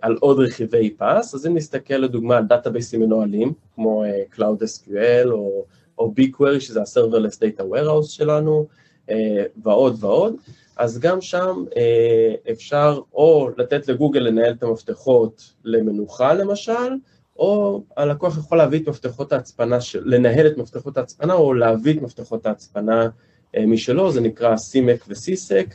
על 0.00 0.16
עוד 0.20 0.38
רכיבי 0.40 0.90
פס, 0.90 1.34
אז 1.34 1.46
אם 1.46 1.56
נסתכל 1.56 1.94
לדוגמה 1.94 2.36
על 2.36 2.44
דאטאבייסים 2.44 3.00
מנוהלים, 3.00 3.52
כמו 3.74 4.04
Cloud 4.36 4.62
SQL 4.62 5.30
או, 5.30 5.64
או 5.98 6.12
BigQuery, 6.18 6.60
שזה 6.60 6.80
ה-Serverless 6.80 7.36
Data 7.36 7.62
Warehouse 7.62 8.08
שלנו, 8.08 8.66
ועוד 9.62 9.96
ועוד, 10.00 10.36
אז 10.76 10.98
גם 10.98 11.20
שם 11.20 11.64
אפשר 12.50 13.00
או 13.12 13.48
לתת 13.56 13.88
לגוגל 13.88 14.20
לנהל 14.20 14.52
את 14.52 14.62
המפתחות 14.62 15.52
למנוחה 15.64 16.34
למשל, 16.34 16.92
או 17.36 17.82
הלקוח 17.96 18.38
יכול 18.38 18.58
להביא 18.58 18.80
את 18.80 18.88
מפתחות 18.88 19.32
ההצפנה, 19.32 19.78
לנהל 20.04 20.46
את 20.46 20.56
מפתחות 20.58 20.96
ההצפנה 20.96 21.34
או 21.34 21.54
להביא 21.54 21.94
את 21.96 22.02
מפתחות 22.02 22.46
ההצפנה 22.46 23.08
משלו, 23.58 24.12
זה 24.12 24.20
נקרא 24.20 24.54
CMEK 24.54 25.04
ו-CSEK, 25.08 25.74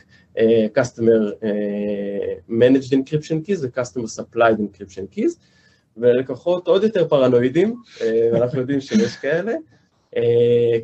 Customer 0.78 1.44
Managed 2.48 2.92
Encryption 2.92 3.48
Keys 3.48 3.60
ו-Customer 3.62 4.20
Supplied 4.20 4.58
Encryption 4.58 5.16
Keys, 5.16 5.38
ולקוחות 5.96 6.68
עוד 6.68 6.82
יותר 6.82 7.08
פרנואידים, 7.08 7.82
אנחנו 8.34 8.60
יודעים 8.60 8.80
שיש 8.80 9.16
כאלה, 9.16 9.54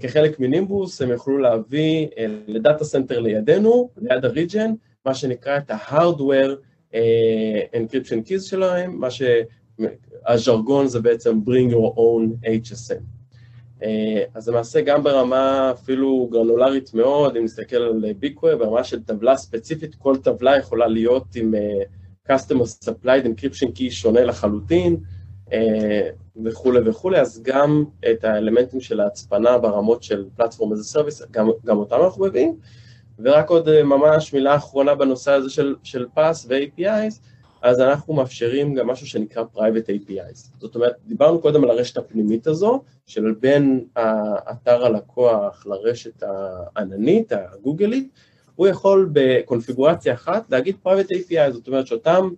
כחלק 0.00 0.40
מנימבוס 0.40 1.02
הם 1.02 1.10
יוכלו 1.10 1.38
להביא 1.38 2.06
ל 2.46 2.54
data 2.54 2.84
center 2.84 3.20
לידינו, 3.20 3.90
ליד 3.96 4.24
ה 4.24 4.30
region, 4.30 4.72
מה 5.06 5.14
שנקרא 5.14 5.58
את 5.58 5.70
ה-Hardware 5.70 6.56
Encryption 7.74 8.28
Keys 8.28 8.40
שלהם, 8.40 9.00
מה 9.00 9.10
שהז'רגון 9.80 10.86
זה 10.86 11.00
בעצם 11.00 11.40
Bring 11.46 11.72
Your 11.72 11.96
Own 11.96 12.46
HSM. 12.46 13.02
אז 14.34 14.48
למעשה 14.48 14.80
גם 14.80 15.02
ברמה 15.02 15.70
אפילו 15.70 16.28
גרנולרית 16.32 16.94
מאוד, 16.94 17.36
אם 17.36 17.44
נסתכל 17.44 17.76
על 17.76 18.04
BigQuery, 18.22 18.56
ברמה 18.58 18.84
של 18.84 19.02
טבלה 19.02 19.36
ספציפית, 19.36 19.94
כל 19.94 20.16
טבלה 20.16 20.56
יכולה 20.56 20.86
להיות 20.86 21.36
עם 21.36 21.54
Customer 22.28 22.84
Supplied 22.84 23.24
Encryption 23.24 23.68
Key 23.78 23.90
שונה 23.90 24.24
לחלוטין, 24.24 24.96
וכולי 26.44 26.80
וכולי, 26.84 27.20
אז 27.20 27.42
גם 27.42 27.84
את 28.12 28.24
האלמנטים 28.24 28.80
של 28.80 29.00
ההצפנה 29.00 29.58
ברמות 29.58 30.02
של 30.02 30.24
פלטפורם 30.36 30.72
איזה 30.72 30.84
סרוויס, 30.84 31.22
גם, 31.30 31.48
גם 31.64 31.78
אותם 31.78 31.96
אנחנו 32.04 32.24
מביאים, 32.24 32.56
ורק 33.18 33.50
עוד 33.50 33.82
ממש 33.82 34.34
מילה 34.34 34.56
אחרונה 34.56 34.94
בנושא 34.94 35.32
הזה 35.32 35.50
של, 35.50 35.74
של 35.82 36.06
פס 36.14 36.46
ו-APIs, 36.48 37.20
אז 37.66 37.80
אנחנו 37.80 38.14
מאפשרים 38.14 38.74
גם 38.74 38.86
משהו 38.86 39.06
שנקרא 39.06 39.42
Private 39.54 39.88
APIs. 39.88 40.58
זאת 40.58 40.74
אומרת, 40.74 40.94
דיברנו 41.06 41.40
קודם 41.40 41.64
על 41.64 41.70
הרשת 41.70 41.96
הפנימית 41.96 42.46
הזו, 42.46 42.82
של 43.06 43.34
בין 43.40 43.84
האתר 43.96 44.86
הלקוח 44.86 45.66
לרשת 45.66 46.22
העננית, 46.76 47.32
הגוגלית, 47.32 48.08
הוא 48.54 48.66
יכול 48.66 49.10
בקונפיגורציה 49.12 50.14
אחת 50.14 50.50
להגיד 50.50 50.76
Private 50.86 51.10
API, 51.10 51.50
זאת 51.50 51.68
אומרת 51.68 51.86
שאותם 51.86 52.28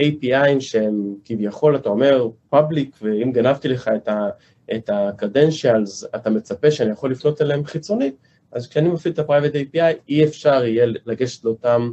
API 0.00 0.60
שהם 0.60 1.14
כביכול, 1.24 1.76
אתה 1.76 1.88
אומר, 1.88 2.28
public, 2.54 2.90
ואם 3.02 3.32
גנבתי 3.32 3.68
לך 3.68 3.90
את 4.76 4.88
ה-credentials, 4.88 6.06
אתה 6.16 6.30
מצפה 6.30 6.70
שאני 6.70 6.90
יכול 6.90 7.10
לפנות 7.10 7.42
אליהם 7.42 7.64
חיצונית, 7.64 8.14
אז 8.52 8.68
כשאני 8.68 8.88
מפעיל 8.88 9.14
את 9.14 9.18
ה-Private 9.18 9.54
API, 9.54 9.94
אי 10.08 10.24
אפשר 10.24 10.64
יהיה 10.64 10.86
לגשת 11.06 11.44
לאותם 11.44 11.92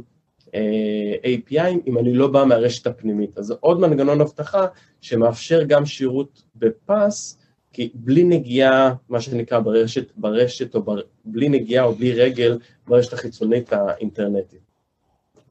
API 1.22 1.76
אם 1.86 1.98
אני 1.98 2.14
לא 2.14 2.26
בא 2.26 2.44
מהרשת 2.44 2.86
הפנימית. 2.86 3.38
אז 3.38 3.50
עוד 3.60 3.80
מנגנון 3.80 4.20
אבטחה 4.20 4.66
שמאפשר 5.00 5.62
גם 5.62 5.86
שירות 5.86 6.42
בפס, 6.56 7.38
כי 7.72 7.90
בלי 7.94 8.24
נגיעה, 8.24 8.94
מה 9.08 9.20
שנקרא 9.20 9.58
ברשת, 9.60 10.12
ברשת 10.16 10.74
או 10.74 10.82
בר, 10.82 11.00
בלי 11.24 11.48
נגיעה 11.48 11.84
או 11.84 11.94
בלי 11.94 12.12
רגל 12.12 12.58
ברשת 12.86 13.12
החיצונית 13.12 13.72
האינטרנטית. 13.72 14.60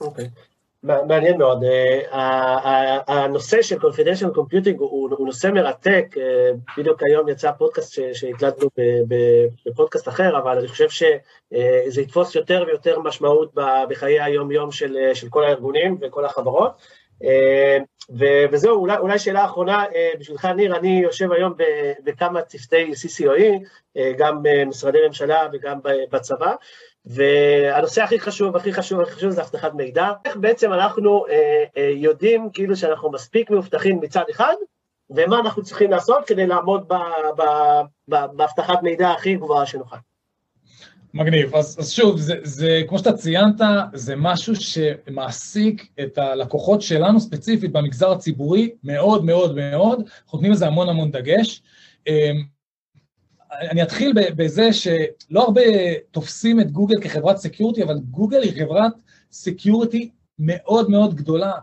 אוקיי. 0.01 0.25
Okay. 0.25 0.48
מעניין 0.83 1.37
מאוד, 1.37 1.63
הנושא 3.07 3.61
של 3.61 3.77
Confidential 3.77 4.35
Computing 4.37 4.77
הוא 4.79 5.25
נושא 5.25 5.47
מרתק, 5.47 6.15
בדיוק 6.77 7.03
היום 7.03 7.29
יצא 7.29 7.51
פודקאסט 7.51 7.99
שהקלטנו 8.13 8.67
בפודקאסט 9.65 10.07
אחר, 10.07 10.37
אבל 10.37 10.57
אני 10.57 10.67
חושב 10.67 10.89
שזה 10.89 12.01
יתפוס 12.01 12.35
יותר 12.35 12.63
ויותר 12.67 12.99
משמעות 12.99 13.51
בחיי 13.89 14.21
היום-יום 14.21 14.71
של 14.71 15.27
כל 15.29 15.43
הארגונים 15.43 15.97
וכל 16.01 16.25
החברות. 16.25 16.71
וזהו, 18.51 18.75
אולי, 18.75 18.97
אולי 18.97 19.19
שאלה 19.19 19.45
אחרונה 19.45 19.83
בשבילך, 20.19 20.45
ניר, 20.45 20.75
אני 20.75 21.01
יושב 21.03 21.31
היום 21.31 21.53
בכמה 22.03 22.41
צוותי 22.41 22.91
CCOE, 22.91 23.99
גם 24.17 24.39
במשרדי 24.41 24.97
ממשלה 25.07 25.47
וגם 25.53 25.79
בצבא, 26.11 26.53
והנושא 27.05 28.03
הכי 28.03 28.19
חשוב, 28.19 28.55
הכי 28.55 28.73
חשוב, 28.73 29.01
הכי 29.01 29.11
חשוב 29.11 29.29
זה 29.29 29.41
אבטחת 29.41 29.73
מידע. 29.73 30.11
איך 30.25 30.37
בעצם 30.37 30.73
אנחנו 30.73 31.25
אה, 31.27 31.63
אה, 31.77 31.91
יודעים 31.95 32.49
כאילו 32.53 32.75
שאנחנו 32.75 33.11
מספיק 33.11 33.49
מאובטחים 33.49 33.99
מצד 34.01 34.23
אחד, 34.31 34.53
ומה 35.09 35.39
אנחנו 35.39 35.63
צריכים 35.63 35.91
לעשות 35.91 36.27
כדי 36.27 36.47
לעמוד 36.47 36.91
באבטחת 38.07 38.83
מידע 38.83 39.11
הכי 39.11 39.35
גבוהה 39.35 39.65
שנוכל. 39.65 39.95
מגניב. 41.13 41.55
אז, 41.55 41.77
אז 41.79 41.91
שוב, 41.91 42.19
זה, 42.19 42.35
זה, 42.43 42.81
כמו 42.87 42.99
שאתה 42.99 43.13
ציינת, 43.13 43.61
זה 43.93 44.15
משהו 44.15 44.53
שמעסיק 44.55 45.87
את 45.99 46.17
הלקוחות 46.17 46.81
שלנו 46.81 47.19
ספציפית 47.19 47.71
במגזר 47.71 48.11
הציבורי 48.11 48.69
מאוד 48.83 49.25
מאוד 49.25 49.55
מאוד, 49.55 49.99
אנחנו 49.99 50.37
נותנים 50.37 50.51
לזה 50.51 50.67
המון 50.67 50.89
המון 50.89 51.11
דגש. 51.11 51.61
אני 53.51 53.83
אתחיל 53.83 54.13
בזה 54.35 54.73
שלא 54.73 55.43
הרבה 55.43 55.61
תופסים 56.11 56.59
את 56.59 56.71
גוגל 56.71 57.01
כחברת 57.01 57.37
סקיורטי, 57.37 57.83
אבל 57.83 57.99
גוגל 57.99 58.41
היא 58.41 58.53
חברת 58.63 58.93
סקיורטי 59.31 60.09
מאוד 60.39 60.89
מאוד 60.89 61.15
גדולה, 61.15 61.53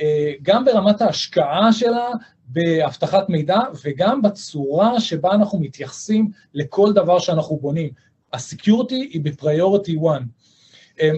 אה, 0.00 0.32
גם 0.42 0.64
ברמת 0.64 1.00
ההשקעה 1.02 1.72
שלה 1.72 2.08
באבטחת 2.48 3.28
מידע 3.28 3.58
וגם 3.84 4.22
בצורה 4.22 5.00
שבה 5.00 5.32
אנחנו 5.32 5.60
מתייחסים 5.60 6.30
לכל 6.54 6.92
דבר 6.92 7.18
שאנחנו 7.18 7.56
בונים. 7.56 7.90
הסקיורטי 8.32 9.08
היא 9.12 9.20
בפריוריטי 9.20 9.96
1. 10.12 10.22
אמ, 11.00 11.16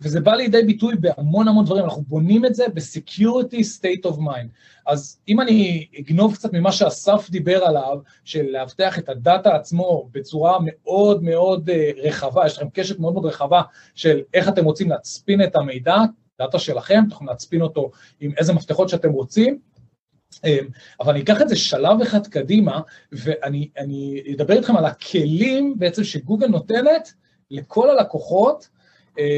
וזה 0.00 0.20
בא 0.20 0.34
לידי 0.34 0.62
ביטוי 0.62 0.94
בהמון 1.00 1.48
המון 1.48 1.64
דברים, 1.64 1.84
אנחנו 1.84 2.02
בונים 2.02 2.44
את 2.44 2.54
זה 2.54 2.64
ב-security 2.74 3.60
state 3.78 4.10
of 4.10 4.16
mind. 4.16 4.48
אז 4.86 5.18
אם 5.28 5.40
אני 5.40 5.86
אגנוב 6.00 6.34
קצת 6.34 6.52
ממה 6.52 6.72
שאסף 6.72 7.30
דיבר 7.30 7.64
עליו, 7.64 7.98
של 8.24 8.42
לאבטח 8.50 8.98
את 8.98 9.08
הדאטה 9.08 9.54
עצמו 9.54 10.08
בצורה 10.12 10.58
מאוד 10.64 11.22
מאוד 11.22 11.70
אה, 11.70 11.90
רחבה, 11.96 12.46
יש 12.46 12.56
לכם 12.56 12.68
קשת 12.72 12.98
מאוד 12.98 13.14
מאוד 13.14 13.26
רחבה 13.26 13.62
של 13.94 14.20
איך 14.34 14.48
אתם 14.48 14.64
רוצים 14.64 14.90
להצפין 14.90 15.42
את 15.42 15.56
המידע, 15.56 15.96
דאטה 16.38 16.58
שלכם, 16.58 16.98
אתם 17.06 17.12
יכולים 17.12 17.28
להצפין 17.28 17.62
אותו 17.62 17.90
עם 18.20 18.32
איזה 18.38 18.52
מפתחות 18.52 18.88
שאתם 18.88 19.10
רוצים, 19.10 19.58
אמ, 20.44 20.66
אבל 21.00 21.12
אני 21.12 21.22
אקח 21.22 21.42
את 21.42 21.48
זה 21.48 21.56
שלב 21.56 22.00
אחד 22.00 22.26
קדימה, 22.26 22.80
ואני 23.12 23.70
אדבר 24.34 24.54
איתכם 24.54 24.76
על 24.76 24.84
הכלים 24.84 25.78
בעצם 25.78 26.04
שגוגל 26.04 26.46
נותנת 26.46 27.12
לכל 27.50 27.90
הלקוחות 27.90 28.68
אה, 28.68 28.73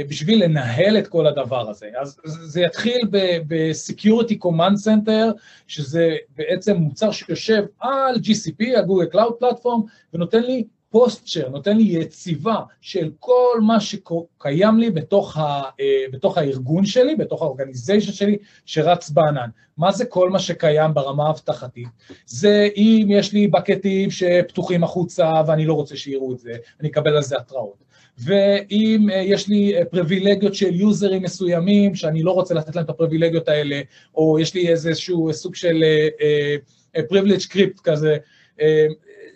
בשביל 0.08 0.44
לנהל 0.44 0.98
את 0.98 1.06
כל 1.06 1.26
הדבר 1.26 1.70
הזה. 1.70 1.90
אז 2.00 2.20
זה 2.24 2.60
יתחיל 2.60 3.00
ב-Security 3.10 4.34
Command 4.44 4.86
Center, 4.86 5.32
שזה 5.66 6.16
בעצם 6.36 6.76
מוצר 6.76 7.10
שיושב 7.10 7.62
על 7.80 8.14
GCP, 8.14 8.64
על 8.76 8.84
Google 8.84 9.14
Cloud 9.14 9.44
Platform, 9.44 9.80
ונותן 10.14 10.42
לי 10.42 10.64
פוסטשר, 10.90 11.48
נותן 11.48 11.76
לי 11.76 11.82
יציבה 11.82 12.56
של 12.80 13.10
כל 13.18 13.60
מה 13.62 13.80
שקיים 13.80 14.78
לי 14.78 14.90
בתוך, 14.90 15.36
ה, 15.36 15.62
אה, 15.80 16.04
בתוך 16.12 16.38
הארגון 16.38 16.84
שלי, 16.84 17.16
בתוך 17.16 17.42
האורגניזיישן 17.42 18.12
שלי, 18.12 18.38
שרץ 18.64 19.10
בענן. 19.10 19.48
מה 19.76 19.92
זה 19.92 20.04
כל 20.04 20.30
מה 20.30 20.38
שקיים 20.38 20.94
ברמה 20.94 21.26
האבטחתית? 21.26 21.88
זה 22.26 22.68
אם 22.76 23.06
יש 23.10 23.32
לי 23.32 23.48
בקטים 23.48 24.10
שפתוחים 24.10 24.84
החוצה 24.84 25.30
ואני 25.46 25.66
לא 25.66 25.74
רוצה 25.74 25.96
שיראו 25.96 26.32
את 26.32 26.38
זה, 26.38 26.52
אני 26.80 26.88
אקבל 26.88 27.16
על 27.16 27.22
זה 27.22 27.36
התראות. 27.36 27.84
ואם 28.18 29.08
אה, 29.12 29.16
יש 29.16 29.48
לי 29.48 29.76
אה, 29.76 29.84
פריבילגיות 29.84 30.54
של 30.54 30.74
יוזרים 30.74 31.22
מסוימים, 31.22 31.94
שאני 31.94 32.22
לא 32.22 32.30
רוצה 32.30 32.54
לתת 32.54 32.76
להם 32.76 32.84
את 32.84 32.90
הפריבילגיות 32.90 33.48
האלה, 33.48 33.80
או 34.14 34.38
יש 34.38 34.54
לי 34.54 34.68
איזשהו 34.68 35.32
סוג 35.32 35.54
של 35.54 35.84
פריבילג' 37.08 37.42
קריפט 37.50 37.80
כזה, 37.80 38.16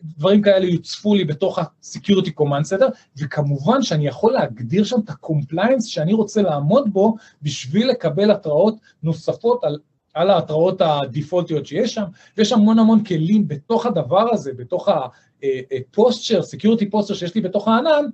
דברים 0.02 0.42
כאלה 0.42 0.66
יוצפו 0.66 1.14
לי 1.14 1.25
בתוך 1.25 1.58
ה-Security 1.58 2.30
Command 2.40 2.72
Center, 2.72 2.87
וכמובן 3.18 3.82
שאני 3.82 4.06
יכול 4.06 4.32
להגדיר 4.32 4.84
שם 4.84 4.96
את 5.04 5.10
ה-compliance 5.10 5.87
שאני 5.87 6.12
רוצה 6.12 6.42
לעמוד 6.42 6.92
בו 6.92 7.16
בשביל 7.42 7.88
לקבל 7.88 8.30
התראות 8.30 8.76
נוספות 9.02 9.64
על, 9.64 9.78
על 10.14 10.30
ההתראות 10.30 10.80
הדיפולטיות 10.80 11.66
שיש 11.66 11.94
שם, 11.94 12.04
ויש 12.37 12.52
המון 12.52 12.78
המון 12.78 13.04
כלים 13.04 13.49
בתוך 13.49 13.87
הדבר 13.87 14.32
הזה, 14.32 14.52
בתוך 14.52 14.88
ה-posture, 14.88 15.44
אה, 15.44 16.38
אה, 16.38 16.40
Security 16.40 16.84
posture 16.94 17.14
שיש 17.14 17.34
לי 17.34 17.40
בתוך 17.40 17.68
הענן, 17.68 18.05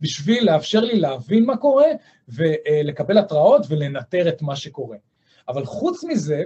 בשביל 0.00 0.52
לאפשר 0.52 0.80
לי 0.80 1.00
להבין 1.00 1.44
מה 1.44 1.56
קורה 1.56 1.86
ולקבל 2.28 3.18
התראות 3.18 3.66
ולנטר 3.68 4.28
את 4.28 4.42
מה 4.42 4.56
שקורה. 4.56 4.96
אבל 5.48 5.64
חוץ 5.64 6.04
מזה, 6.04 6.42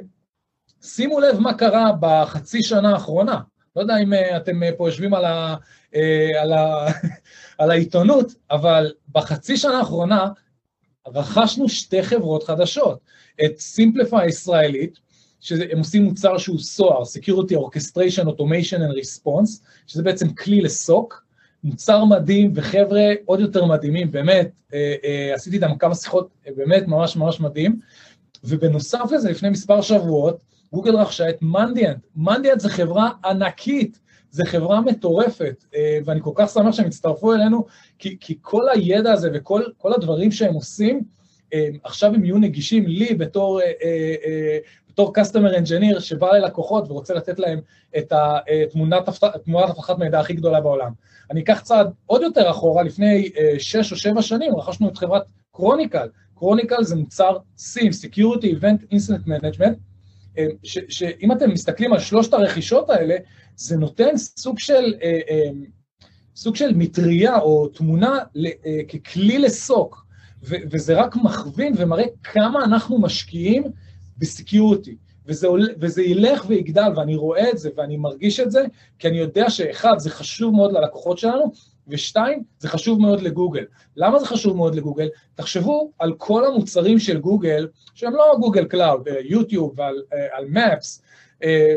שימו 0.83 1.21
לב 1.21 1.39
מה 1.39 1.55
קרה 1.55 1.93
בחצי 2.01 2.63
שנה 2.63 2.91
האחרונה. 2.91 3.41
לא 3.77 3.81
יודע 3.81 3.99
אם 3.99 4.13
אה, 4.13 4.37
אתם 4.37 4.63
אה, 4.63 4.71
פה 4.77 4.89
יושבים 4.89 5.15
על, 5.15 5.25
ה, 5.25 5.57
אה, 5.95 6.43
על, 6.43 6.53
ה, 6.53 6.87
על 7.59 7.71
העיתונות, 7.71 8.35
אבל 8.51 8.93
בחצי 9.13 9.57
שנה 9.57 9.79
האחרונה 9.79 10.29
רכשנו 11.07 11.69
שתי 11.69 12.03
חברות 12.03 12.45
חדשות, 12.45 12.99
את 13.45 13.59
סימפליפיי 13.59 14.27
הישראלית, 14.27 14.99
שהם 15.41 15.79
עושים 15.79 16.05
מוצר 16.05 16.39
שהוא 16.39 16.59
SOAR, 16.59 17.03
Security 17.19 17.55
Orchestration 17.55 18.25
Automation 18.25 18.79
and 18.79 18.95
Response, 19.03 19.63
שזה 19.87 20.03
בעצם 20.03 20.35
כלי 20.35 20.61
לסוק, 20.61 21.24
מוצר 21.65 22.05
מדהים, 22.05 22.53
וחבר'ה 22.55 23.13
עוד 23.25 23.41
יותר 23.41 23.65
מדהימים, 23.65 24.11
באמת, 24.11 24.51
אה, 24.75 24.95
אה, 25.05 25.35
עשיתי 25.35 25.57
איתם 25.57 25.77
כמה 25.79 25.95
שיחות, 25.95 26.29
באמת 26.57 26.89
ממש 26.89 27.17
ממש 27.17 27.41
מדהים, 27.41 27.79
ובנוסף 28.45 29.13
לזה, 29.13 29.31
לפני 29.31 29.51
מספר 29.51 29.81
שבועות, 29.81 30.37
גוגל 30.73 30.97
רכשה 30.97 31.29
את 31.29 31.43
מנדיאנט. 31.43 31.99
מנדיאנט 32.17 32.61
זה 32.61 32.69
חברה 32.69 33.11
ענקית, 33.25 33.99
זו 34.31 34.43
חברה 34.47 34.81
מטורפת, 34.81 35.65
אה, 35.75 35.99
ואני 36.05 36.21
כל 36.23 36.31
כך 36.35 36.51
שמח 36.51 36.75
שהם 36.75 36.87
הצטרפו 36.87 37.35
אלינו, 37.35 37.65
כי, 37.99 38.17
כי 38.21 38.39
כל 38.43 38.69
הידע 38.69 39.13
הזה 39.13 39.31
וכל 39.35 39.93
הדברים 39.95 40.33
שהם 40.33 40.55
עושים, 40.55 41.03
אה, 41.55 41.69
עכשיו 41.85 42.15
הם 42.15 42.25
יהיו 42.25 42.39
נגישים 42.39 42.87
לי 42.87 43.15
בתור, 43.15 43.61
אה, 43.61 44.59
בתור 44.95 45.13
customer 45.19 45.55
engineer 45.55 46.01
שבא 46.01 46.33
ללקוחות 46.33 46.91
ורוצה 46.91 47.15
לתת 47.15 47.39
להם 47.39 47.61
את 47.99 48.13
התמונת 48.13 49.09
אבטחת 49.09 49.99
מידע 49.99 50.21
הכי 50.21 50.33
גדולה 50.33 50.61
בעולם. 50.61 50.93
אני 51.31 51.41
אקח 51.41 51.61
צעד 51.61 51.91
עוד 52.07 52.23
יותר 52.23 52.51
אחורה, 52.51 52.83
לפני 52.83 53.31
שש 53.59 53.93
או 53.93 53.97
שבע 53.97 54.23
שנים 54.23 54.57
רכשנו 54.57 54.89
את 54.89 54.99
חברת 54.99 55.23
קרוניקל. 55.53 56.09
קרוניקל 56.35 56.83
זה 56.83 56.97
מוצר 56.97 57.37
SIM, 57.59 57.91
Security 58.05 58.61
Event 58.61 58.95
Incident 58.95 59.27
Management, 59.27 59.75
אה, 60.39 60.47
שאם 60.65 61.33
אתם 61.33 61.51
מסתכלים 61.51 61.93
על 61.93 61.99
שלושת 61.99 62.35
הרכישות 62.35 62.91
האלה, 62.91 63.17
זה 63.57 63.77
נותן 63.77 64.17
סוג 64.17 64.59
של, 64.59 64.95
אה, 65.03 65.21
אה, 65.31 65.51
סוג 66.37 66.57
של 66.57 66.75
מטריה 66.77 67.39
או 67.39 67.69
תמונה 67.69 68.19
כללית 68.89 69.39
ל 69.39 69.52
SOC, 69.52 70.05
וזה 70.43 70.95
רק 70.95 71.17
מכווין 71.17 71.75
ומראה 71.77 72.05
כמה 72.23 72.65
אנחנו 72.65 73.01
משקיעים 73.01 73.63
ב 74.19 74.26
security. 74.26 74.97
וזה, 75.27 75.49
וזה 75.79 76.03
ילך 76.03 76.45
ויגדל, 76.49 76.93
ואני 76.97 77.17
רואה 77.17 77.51
את 77.51 77.59
זה 77.59 77.71
ואני 77.77 77.97
מרגיש 77.97 78.41
את 78.41 78.51
זה, 78.51 78.65
כי 78.99 79.09
אני 79.09 79.19
יודע 79.19 79.51
שאחד, 79.51 79.99
זה 79.99 80.11
חשוב 80.11 80.55
מאוד 80.55 80.73
ללקוחות 80.73 81.19
שלנו, 81.19 81.53
ושתיים, 81.89 82.43
זה 82.59 82.69
חשוב 82.69 83.01
מאוד 83.01 83.21
לגוגל. 83.21 83.65
למה 83.97 84.19
זה 84.19 84.27
חשוב 84.27 84.57
מאוד 84.57 84.75
לגוגל? 84.75 85.09
תחשבו 85.35 85.91
על 85.99 86.15
כל 86.19 86.45
המוצרים 86.47 86.99
של 86.99 87.19
גוגל, 87.19 87.69
שהם 87.95 88.13
לא 88.15 88.37
גוגל 88.41 88.65
קלאוד, 88.65 89.09
יוטיוב 89.25 89.75
ועל 89.77 90.45
מפס, 90.49 91.03
אה, 91.45 91.77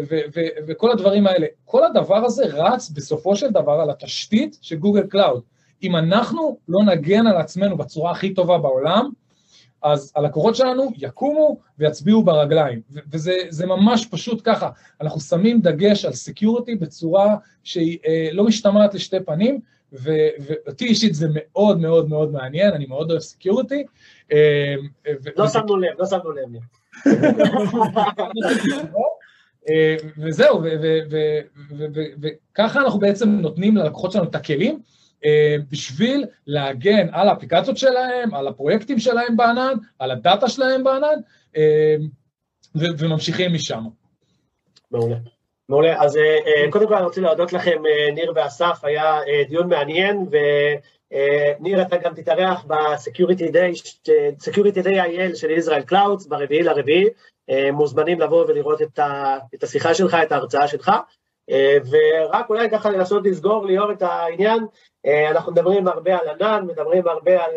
וכל 0.67 0.91
הדברים 0.91 1.27
האלה. 1.27 1.47
כל 1.65 1.83
הדבר 1.83 2.25
הזה 2.25 2.45
רץ 2.45 2.89
בסופו 2.89 3.35
של 3.35 3.49
דבר 3.49 3.71
על 3.71 3.89
התשתית 3.89 4.57
של 4.61 4.75
גוגל 4.75 5.03
קלאוד. 5.03 5.41
אם 5.83 5.95
אנחנו 5.95 6.57
לא 6.67 6.83
נגן 6.83 7.27
על 7.27 7.37
עצמנו 7.37 7.77
בצורה 7.77 8.11
הכי 8.11 8.33
טובה 8.33 8.57
בעולם, 8.57 9.09
אז 9.83 10.13
הלקוחות 10.15 10.55
שלנו 10.55 10.91
יקומו 10.97 11.57
ויצביעו 11.79 12.23
ברגליים, 12.23 12.81
וזה 13.11 13.65
ממש 13.65 14.05
פשוט 14.05 14.41
ככה, 14.43 14.69
אנחנו 15.01 15.19
שמים 15.19 15.61
דגש 15.61 16.05
על 16.05 16.13
security 16.13 16.75
בצורה 16.75 17.35
שהיא 17.63 17.97
אה, 18.07 18.29
לא 18.31 18.43
משתמעת 18.43 18.93
לשתי 18.93 19.19
פנים, 19.25 19.59
ואותי 19.91 20.85
אישית 20.85 21.15
זה 21.15 21.27
מאוד 21.31 21.79
מאוד 21.79 22.09
מאוד 22.09 22.31
מעניין, 22.31 22.73
אני 22.73 22.85
מאוד 22.85 23.11
אוהב 23.11 23.21
security. 23.21 23.83
אה, 24.31 24.75
לא 25.35 25.47
שמנו 25.47 25.77
לב, 25.77 25.89
לא 25.99 26.05
שמנו 26.05 26.31
לב. 26.31 26.49
אה, 29.69 29.95
וזהו, 30.17 30.61
וככה 32.21 32.81
אנחנו 32.81 32.99
בעצם 32.99 33.29
נותנים 33.29 33.77
ללקוחות 33.77 34.11
שלנו 34.11 34.25
את 34.25 34.35
הכלים 34.35 34.73
אה, 34.75 34.79
בשביל 35.71 36.25
להגן 36.47 37.07
על 37.11 37.29
האפליקציות 37.29 37.77
שלהם, 37.77 38.33
על 38.33 38.47
הפרויקטים 38.47 38.99
שלהם 38.99 39.37
בענן, 39.37 39.73
על 39.99 40.11
הדאטה 40.11 40.49
שלהם 40.49 40.83
בענן, 40.83 41.19
וממשיכים 42.75 43.53
משם. 43.53 43.83
מעולה. 44.91 45.15
מעולה, 45.69 46.03
אז 46.03 46.17
אה, 46.17 46.37
אה, 46.47 46.71
קודם 46.71 46.87
כל 46.87 46.95
אני 46.95 47.05
רוצה 47.05 47.21
להודות 47.21 47.53
לכם, 47.53 47.85
אה, 47.85 48.11
ניר 48.13 48.33
ואסף, 48.35 48.79
היה 48.83 49.19
דיון 49.49 49.69
מעניין, 49.69 50.25
וניר, 50.31 51.81
אתה 51.81 51.97
גם 51.97 52.13
תתארח 52.13 52.65
ב-Security 52.67 53.51
Day, 53.51 53.81
Security 54.49 54.83
Day 54.83 54.87
IL 54.87 55.35
של 55.35 55.51
Israel 55.51 55.81
Clouds, 55.81 56.25
ברביעי 56.25 56.63
לרביעי, 56.63 57.05
מוזמנים 57.73 58.19
לבוא 58.19 58.45
ולראות 58.47 58.81
את, 58.81 58.99
ה, 58.99 59.37
את 59.55 59.63
השיחה 59.63 59.93
שלך, 59.93 60.17
את 60.23 60.31
ההרצאה 60.31 60.67
שלך, 60.67 60.91
ורק 61.89 62.49
אולי 62.49 62.69
ככה 62.69 62.89
לנסות 62.89 63.25
לסגור, 63.25 63.65
ליאור, 63.65 63.91
את 63.91 64.01
העניין, 64.01 64.65
אנחנו 65.31 65.51
מדברים 65.51 65.87
הרבה 65.87 66.17
על 66.17 66.27
ענן, 66.29 66.65
מדברים 66.67 67.07
הרבה 67.07 67.43
על, 67.45 67.51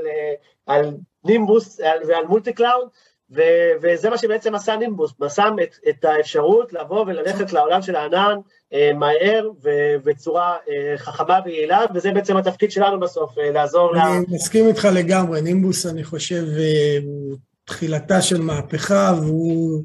על 0.67 0.95
נימבוס 1.25 1.81
ועל 2.09 2.25
multi 2.25 2.53
cloud, 2.53 2.89
ו- 3.37 3.73
וזה 3.83 4.11
מה 4.11 4.19
שבעצם 4.19 4.55
עשה 4.55 4.77
נימבוס, 4.77 5.13
שם 5.35 5.57
את, 5.63 5.75
את 5.89 6.05
האפשרות 6.05 6.73
לבוא 6.73 7.01
וללכת 7.01 7.53
לעולם 7.53 7.83
של 7.83 7.97
הענן 7.97 8.37
אה, 8.73 8.91
מהר 8.95 9.51
ו- 9.63 9.97
בצורה 10.05 10.57
אה, 10.69 10.99
חכמה 10.99 11.39
ויעילה, 11.45 11.81
וזה 11.95 12.11
בעצם 12.13 12.37
התפקיד 12.37 12.71
שלנו 12.71 13.01
בסוף, 13.01 13.39
אה, 13.39 13.51
לעזור 13.51 13.91
אני 13.91 13.99
לה... 13.99 14.21
מסכים 14.29 14.69
איתך 14.69 14.89
לגמרי, 14.95 15.43
נימבוס 15.43 15.87
אני 15.87 16.05
חושב 16.05 16.45
אה, 16.59 16.99
הוא 17.05 17.37
תחילתה 17.65 18.23
של 18.23 18.41
מהפכה 18.41 19.13
והוא, 19.23 19.83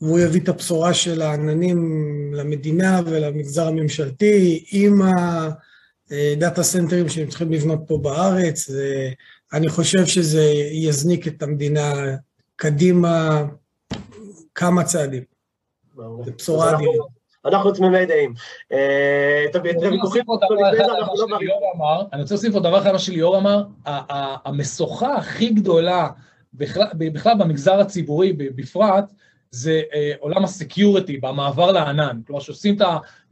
והוא 0.00 0.18
יביא 0.18 0.40
את 0.40 0.48
הבשורה 0.48 0.94
של 0.94 1.22
העננים 1.22 1.78
למדינה 2.34 3.00
ולמגזר 3.06 3.68
הממשלתי 3.68 4.64
עם 4.72 5.02
הדאטה 6.12 6.62
סנטרים 6.62 7.08
שהם 7.08 7.28
צריכים 7.28 7.52
לבנות 7.52 7.80
פה 7.86 7.98
בארץ, 7.98 8.70
אני 9.52 9.68
חושב 9.68 10.06
שזה 10.06 10.44
יזניק 10.72 11.28
את 11.28 11.42
המדינה 11.42 11.92
קדימה 12.56 13.44
כמה 14.54 14.84
צעדים. 14.84 15.22
זו 15.96 16.32
בשורה 16.38 16.74
אדירה. 16.74 17.04
אנחנו 17.44 17.72
תמימי 17.72 18.06
דעים. 18.06 18.34
אה, 18.72 19.44
לא 19.54 19.60
אני 22.12 22.22
רוצה 22.22 22.34
להוסיף 22.34 22.54
עוד 22.54 22.62
דבר 22.62 22.78
אחד 22.78 22.92
מה 22.92 22.98
שליאור 22.98 23.38
אמר, 23.38 23.64
המשוכה 24.44 25.14
הכי 25.14 25.50
גדולה 25.50 26.08
בכלל 26.54 27.34
במגזר 27.38 27.80
הציבורי 27.80 28.32
בפרט, 28.32 29.12
זה 29.52 29.82
אה, 29.94 30.12
עולם 30.18 30.44
ה 30.44 30.52
security 30.52 31.18
במעבר 31.18 31.72
לענן. 31.72 32.20
כלומר, 32.26 32.42
כשעושים 32.42 32.76
את 32.76 32.82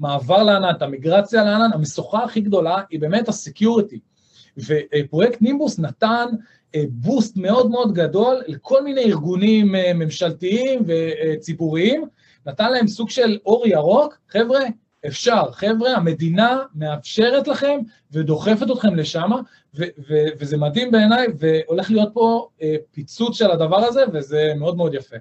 המעבר 0.00 0.42
לענן, 0.42 0.70
את 0.76 0.83
המיגרציה 0.83 1.44
לענן, 1.44 1.72
המשוכה 1.74 2.24
הכי 2.24 2.40
גדולה 2.40 2.83
היא 2.90 3.00
באמת 3.00 3.28
ה 3.28 3.36
security. 3.36 3.98
ופרויקט 4.56 5.42
נימבוס 5.42 5.78
נתן 5.78 6.26
בוסט 6.88 7.37
מאוד 7.37 7.70
מאוד 7.70 7.94
גדול 7.94 8.42
לכל 8.46 8.85
מיני 8.85 9.04
ארגונים 9.04 9.74
ממשלתיים 9.94 10.85
וציבוריים, 10.87 12.04
נתן 12.46 12.72
להם 12.72 12.88
סוג 12.88 13.11
של 13.11 13.38
אור 13.46 13.66
ירוק, 13.66 14.18
חבר'ה, 14.28 14.61
אפשר, 15.06 15.52
חבר'ה, 15.52 15.90
המדינה 15.90 16.59
מאפשרת 16.74 17.48
לכם 17.48 17.78
ודוחפת 18.12 18.70
אתכם 18.72 18.94
לשם, 18.96 19.30
וזה 20.38 20.56
מדהים 20.56 20.90
בעיניי, 20.90 21.26
והולך 21.38 21.90
להיות 21.90 22.11
פה 22.14 22.48
פיצוץ 22.90 23.37
של 23.37 23.50
הדבר 23.50 23.85
הזה, 23.85 24.02
וזה 24.12 24.52
מאוד 24.56 24.76
מאוד 24.76 24.94
יפה. 24.94 25.16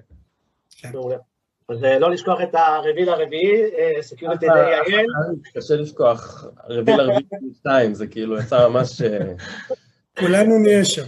כן. 0.82 0.92
אז 1.68 1.82
לא 2.00 2.10
לשכוח 2.10 2.40
את 2.42 2.54
הרביעי 2.54 3.04
לרביעי, 3.04 3.62
Security 4.00 4.46
Day 4.48 4.70
IL. 4.70 5.06
קשה 5.54 5.74
לשכוח, 5.74 6.44
רביעי 6.68 6.96
לרביעי 6.96 7.22
שתיים, 7.58 7.94
זה 7.94 8.06
כאילו 8.06 8.38
יצא 8.38 8.68
ממש... 8.68 9.02
כולנו 10.18 10.58
נהיה 10.58 10.84
שם. 10.84 11.02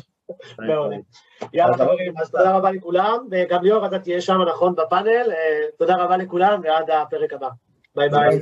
יאללה 1.52 1.74
חברים, 1.74 2.18
אז 2.18 2.30
תודה 2.30 2.56
רבה 2.56 2.70
לכולם, 2.70 3.26
וגם 3.30 3.62
ליאור, 3.62 3.86
אתה 3.86 3.98
תהיה 3.98 4.20
שם 4.20 4.38
נכון 4.48 4.74
בפאנל, 4.74 5.32
תודה 5.78 5.96
רבה 5.96 6.16
לכולם, 6.16 6.60
ועד 6.64 6.90
הפרק 6.90 7.32
הבא. 7.32 7.48
ביי 7.96 8.08
ביי. 8.08 8.40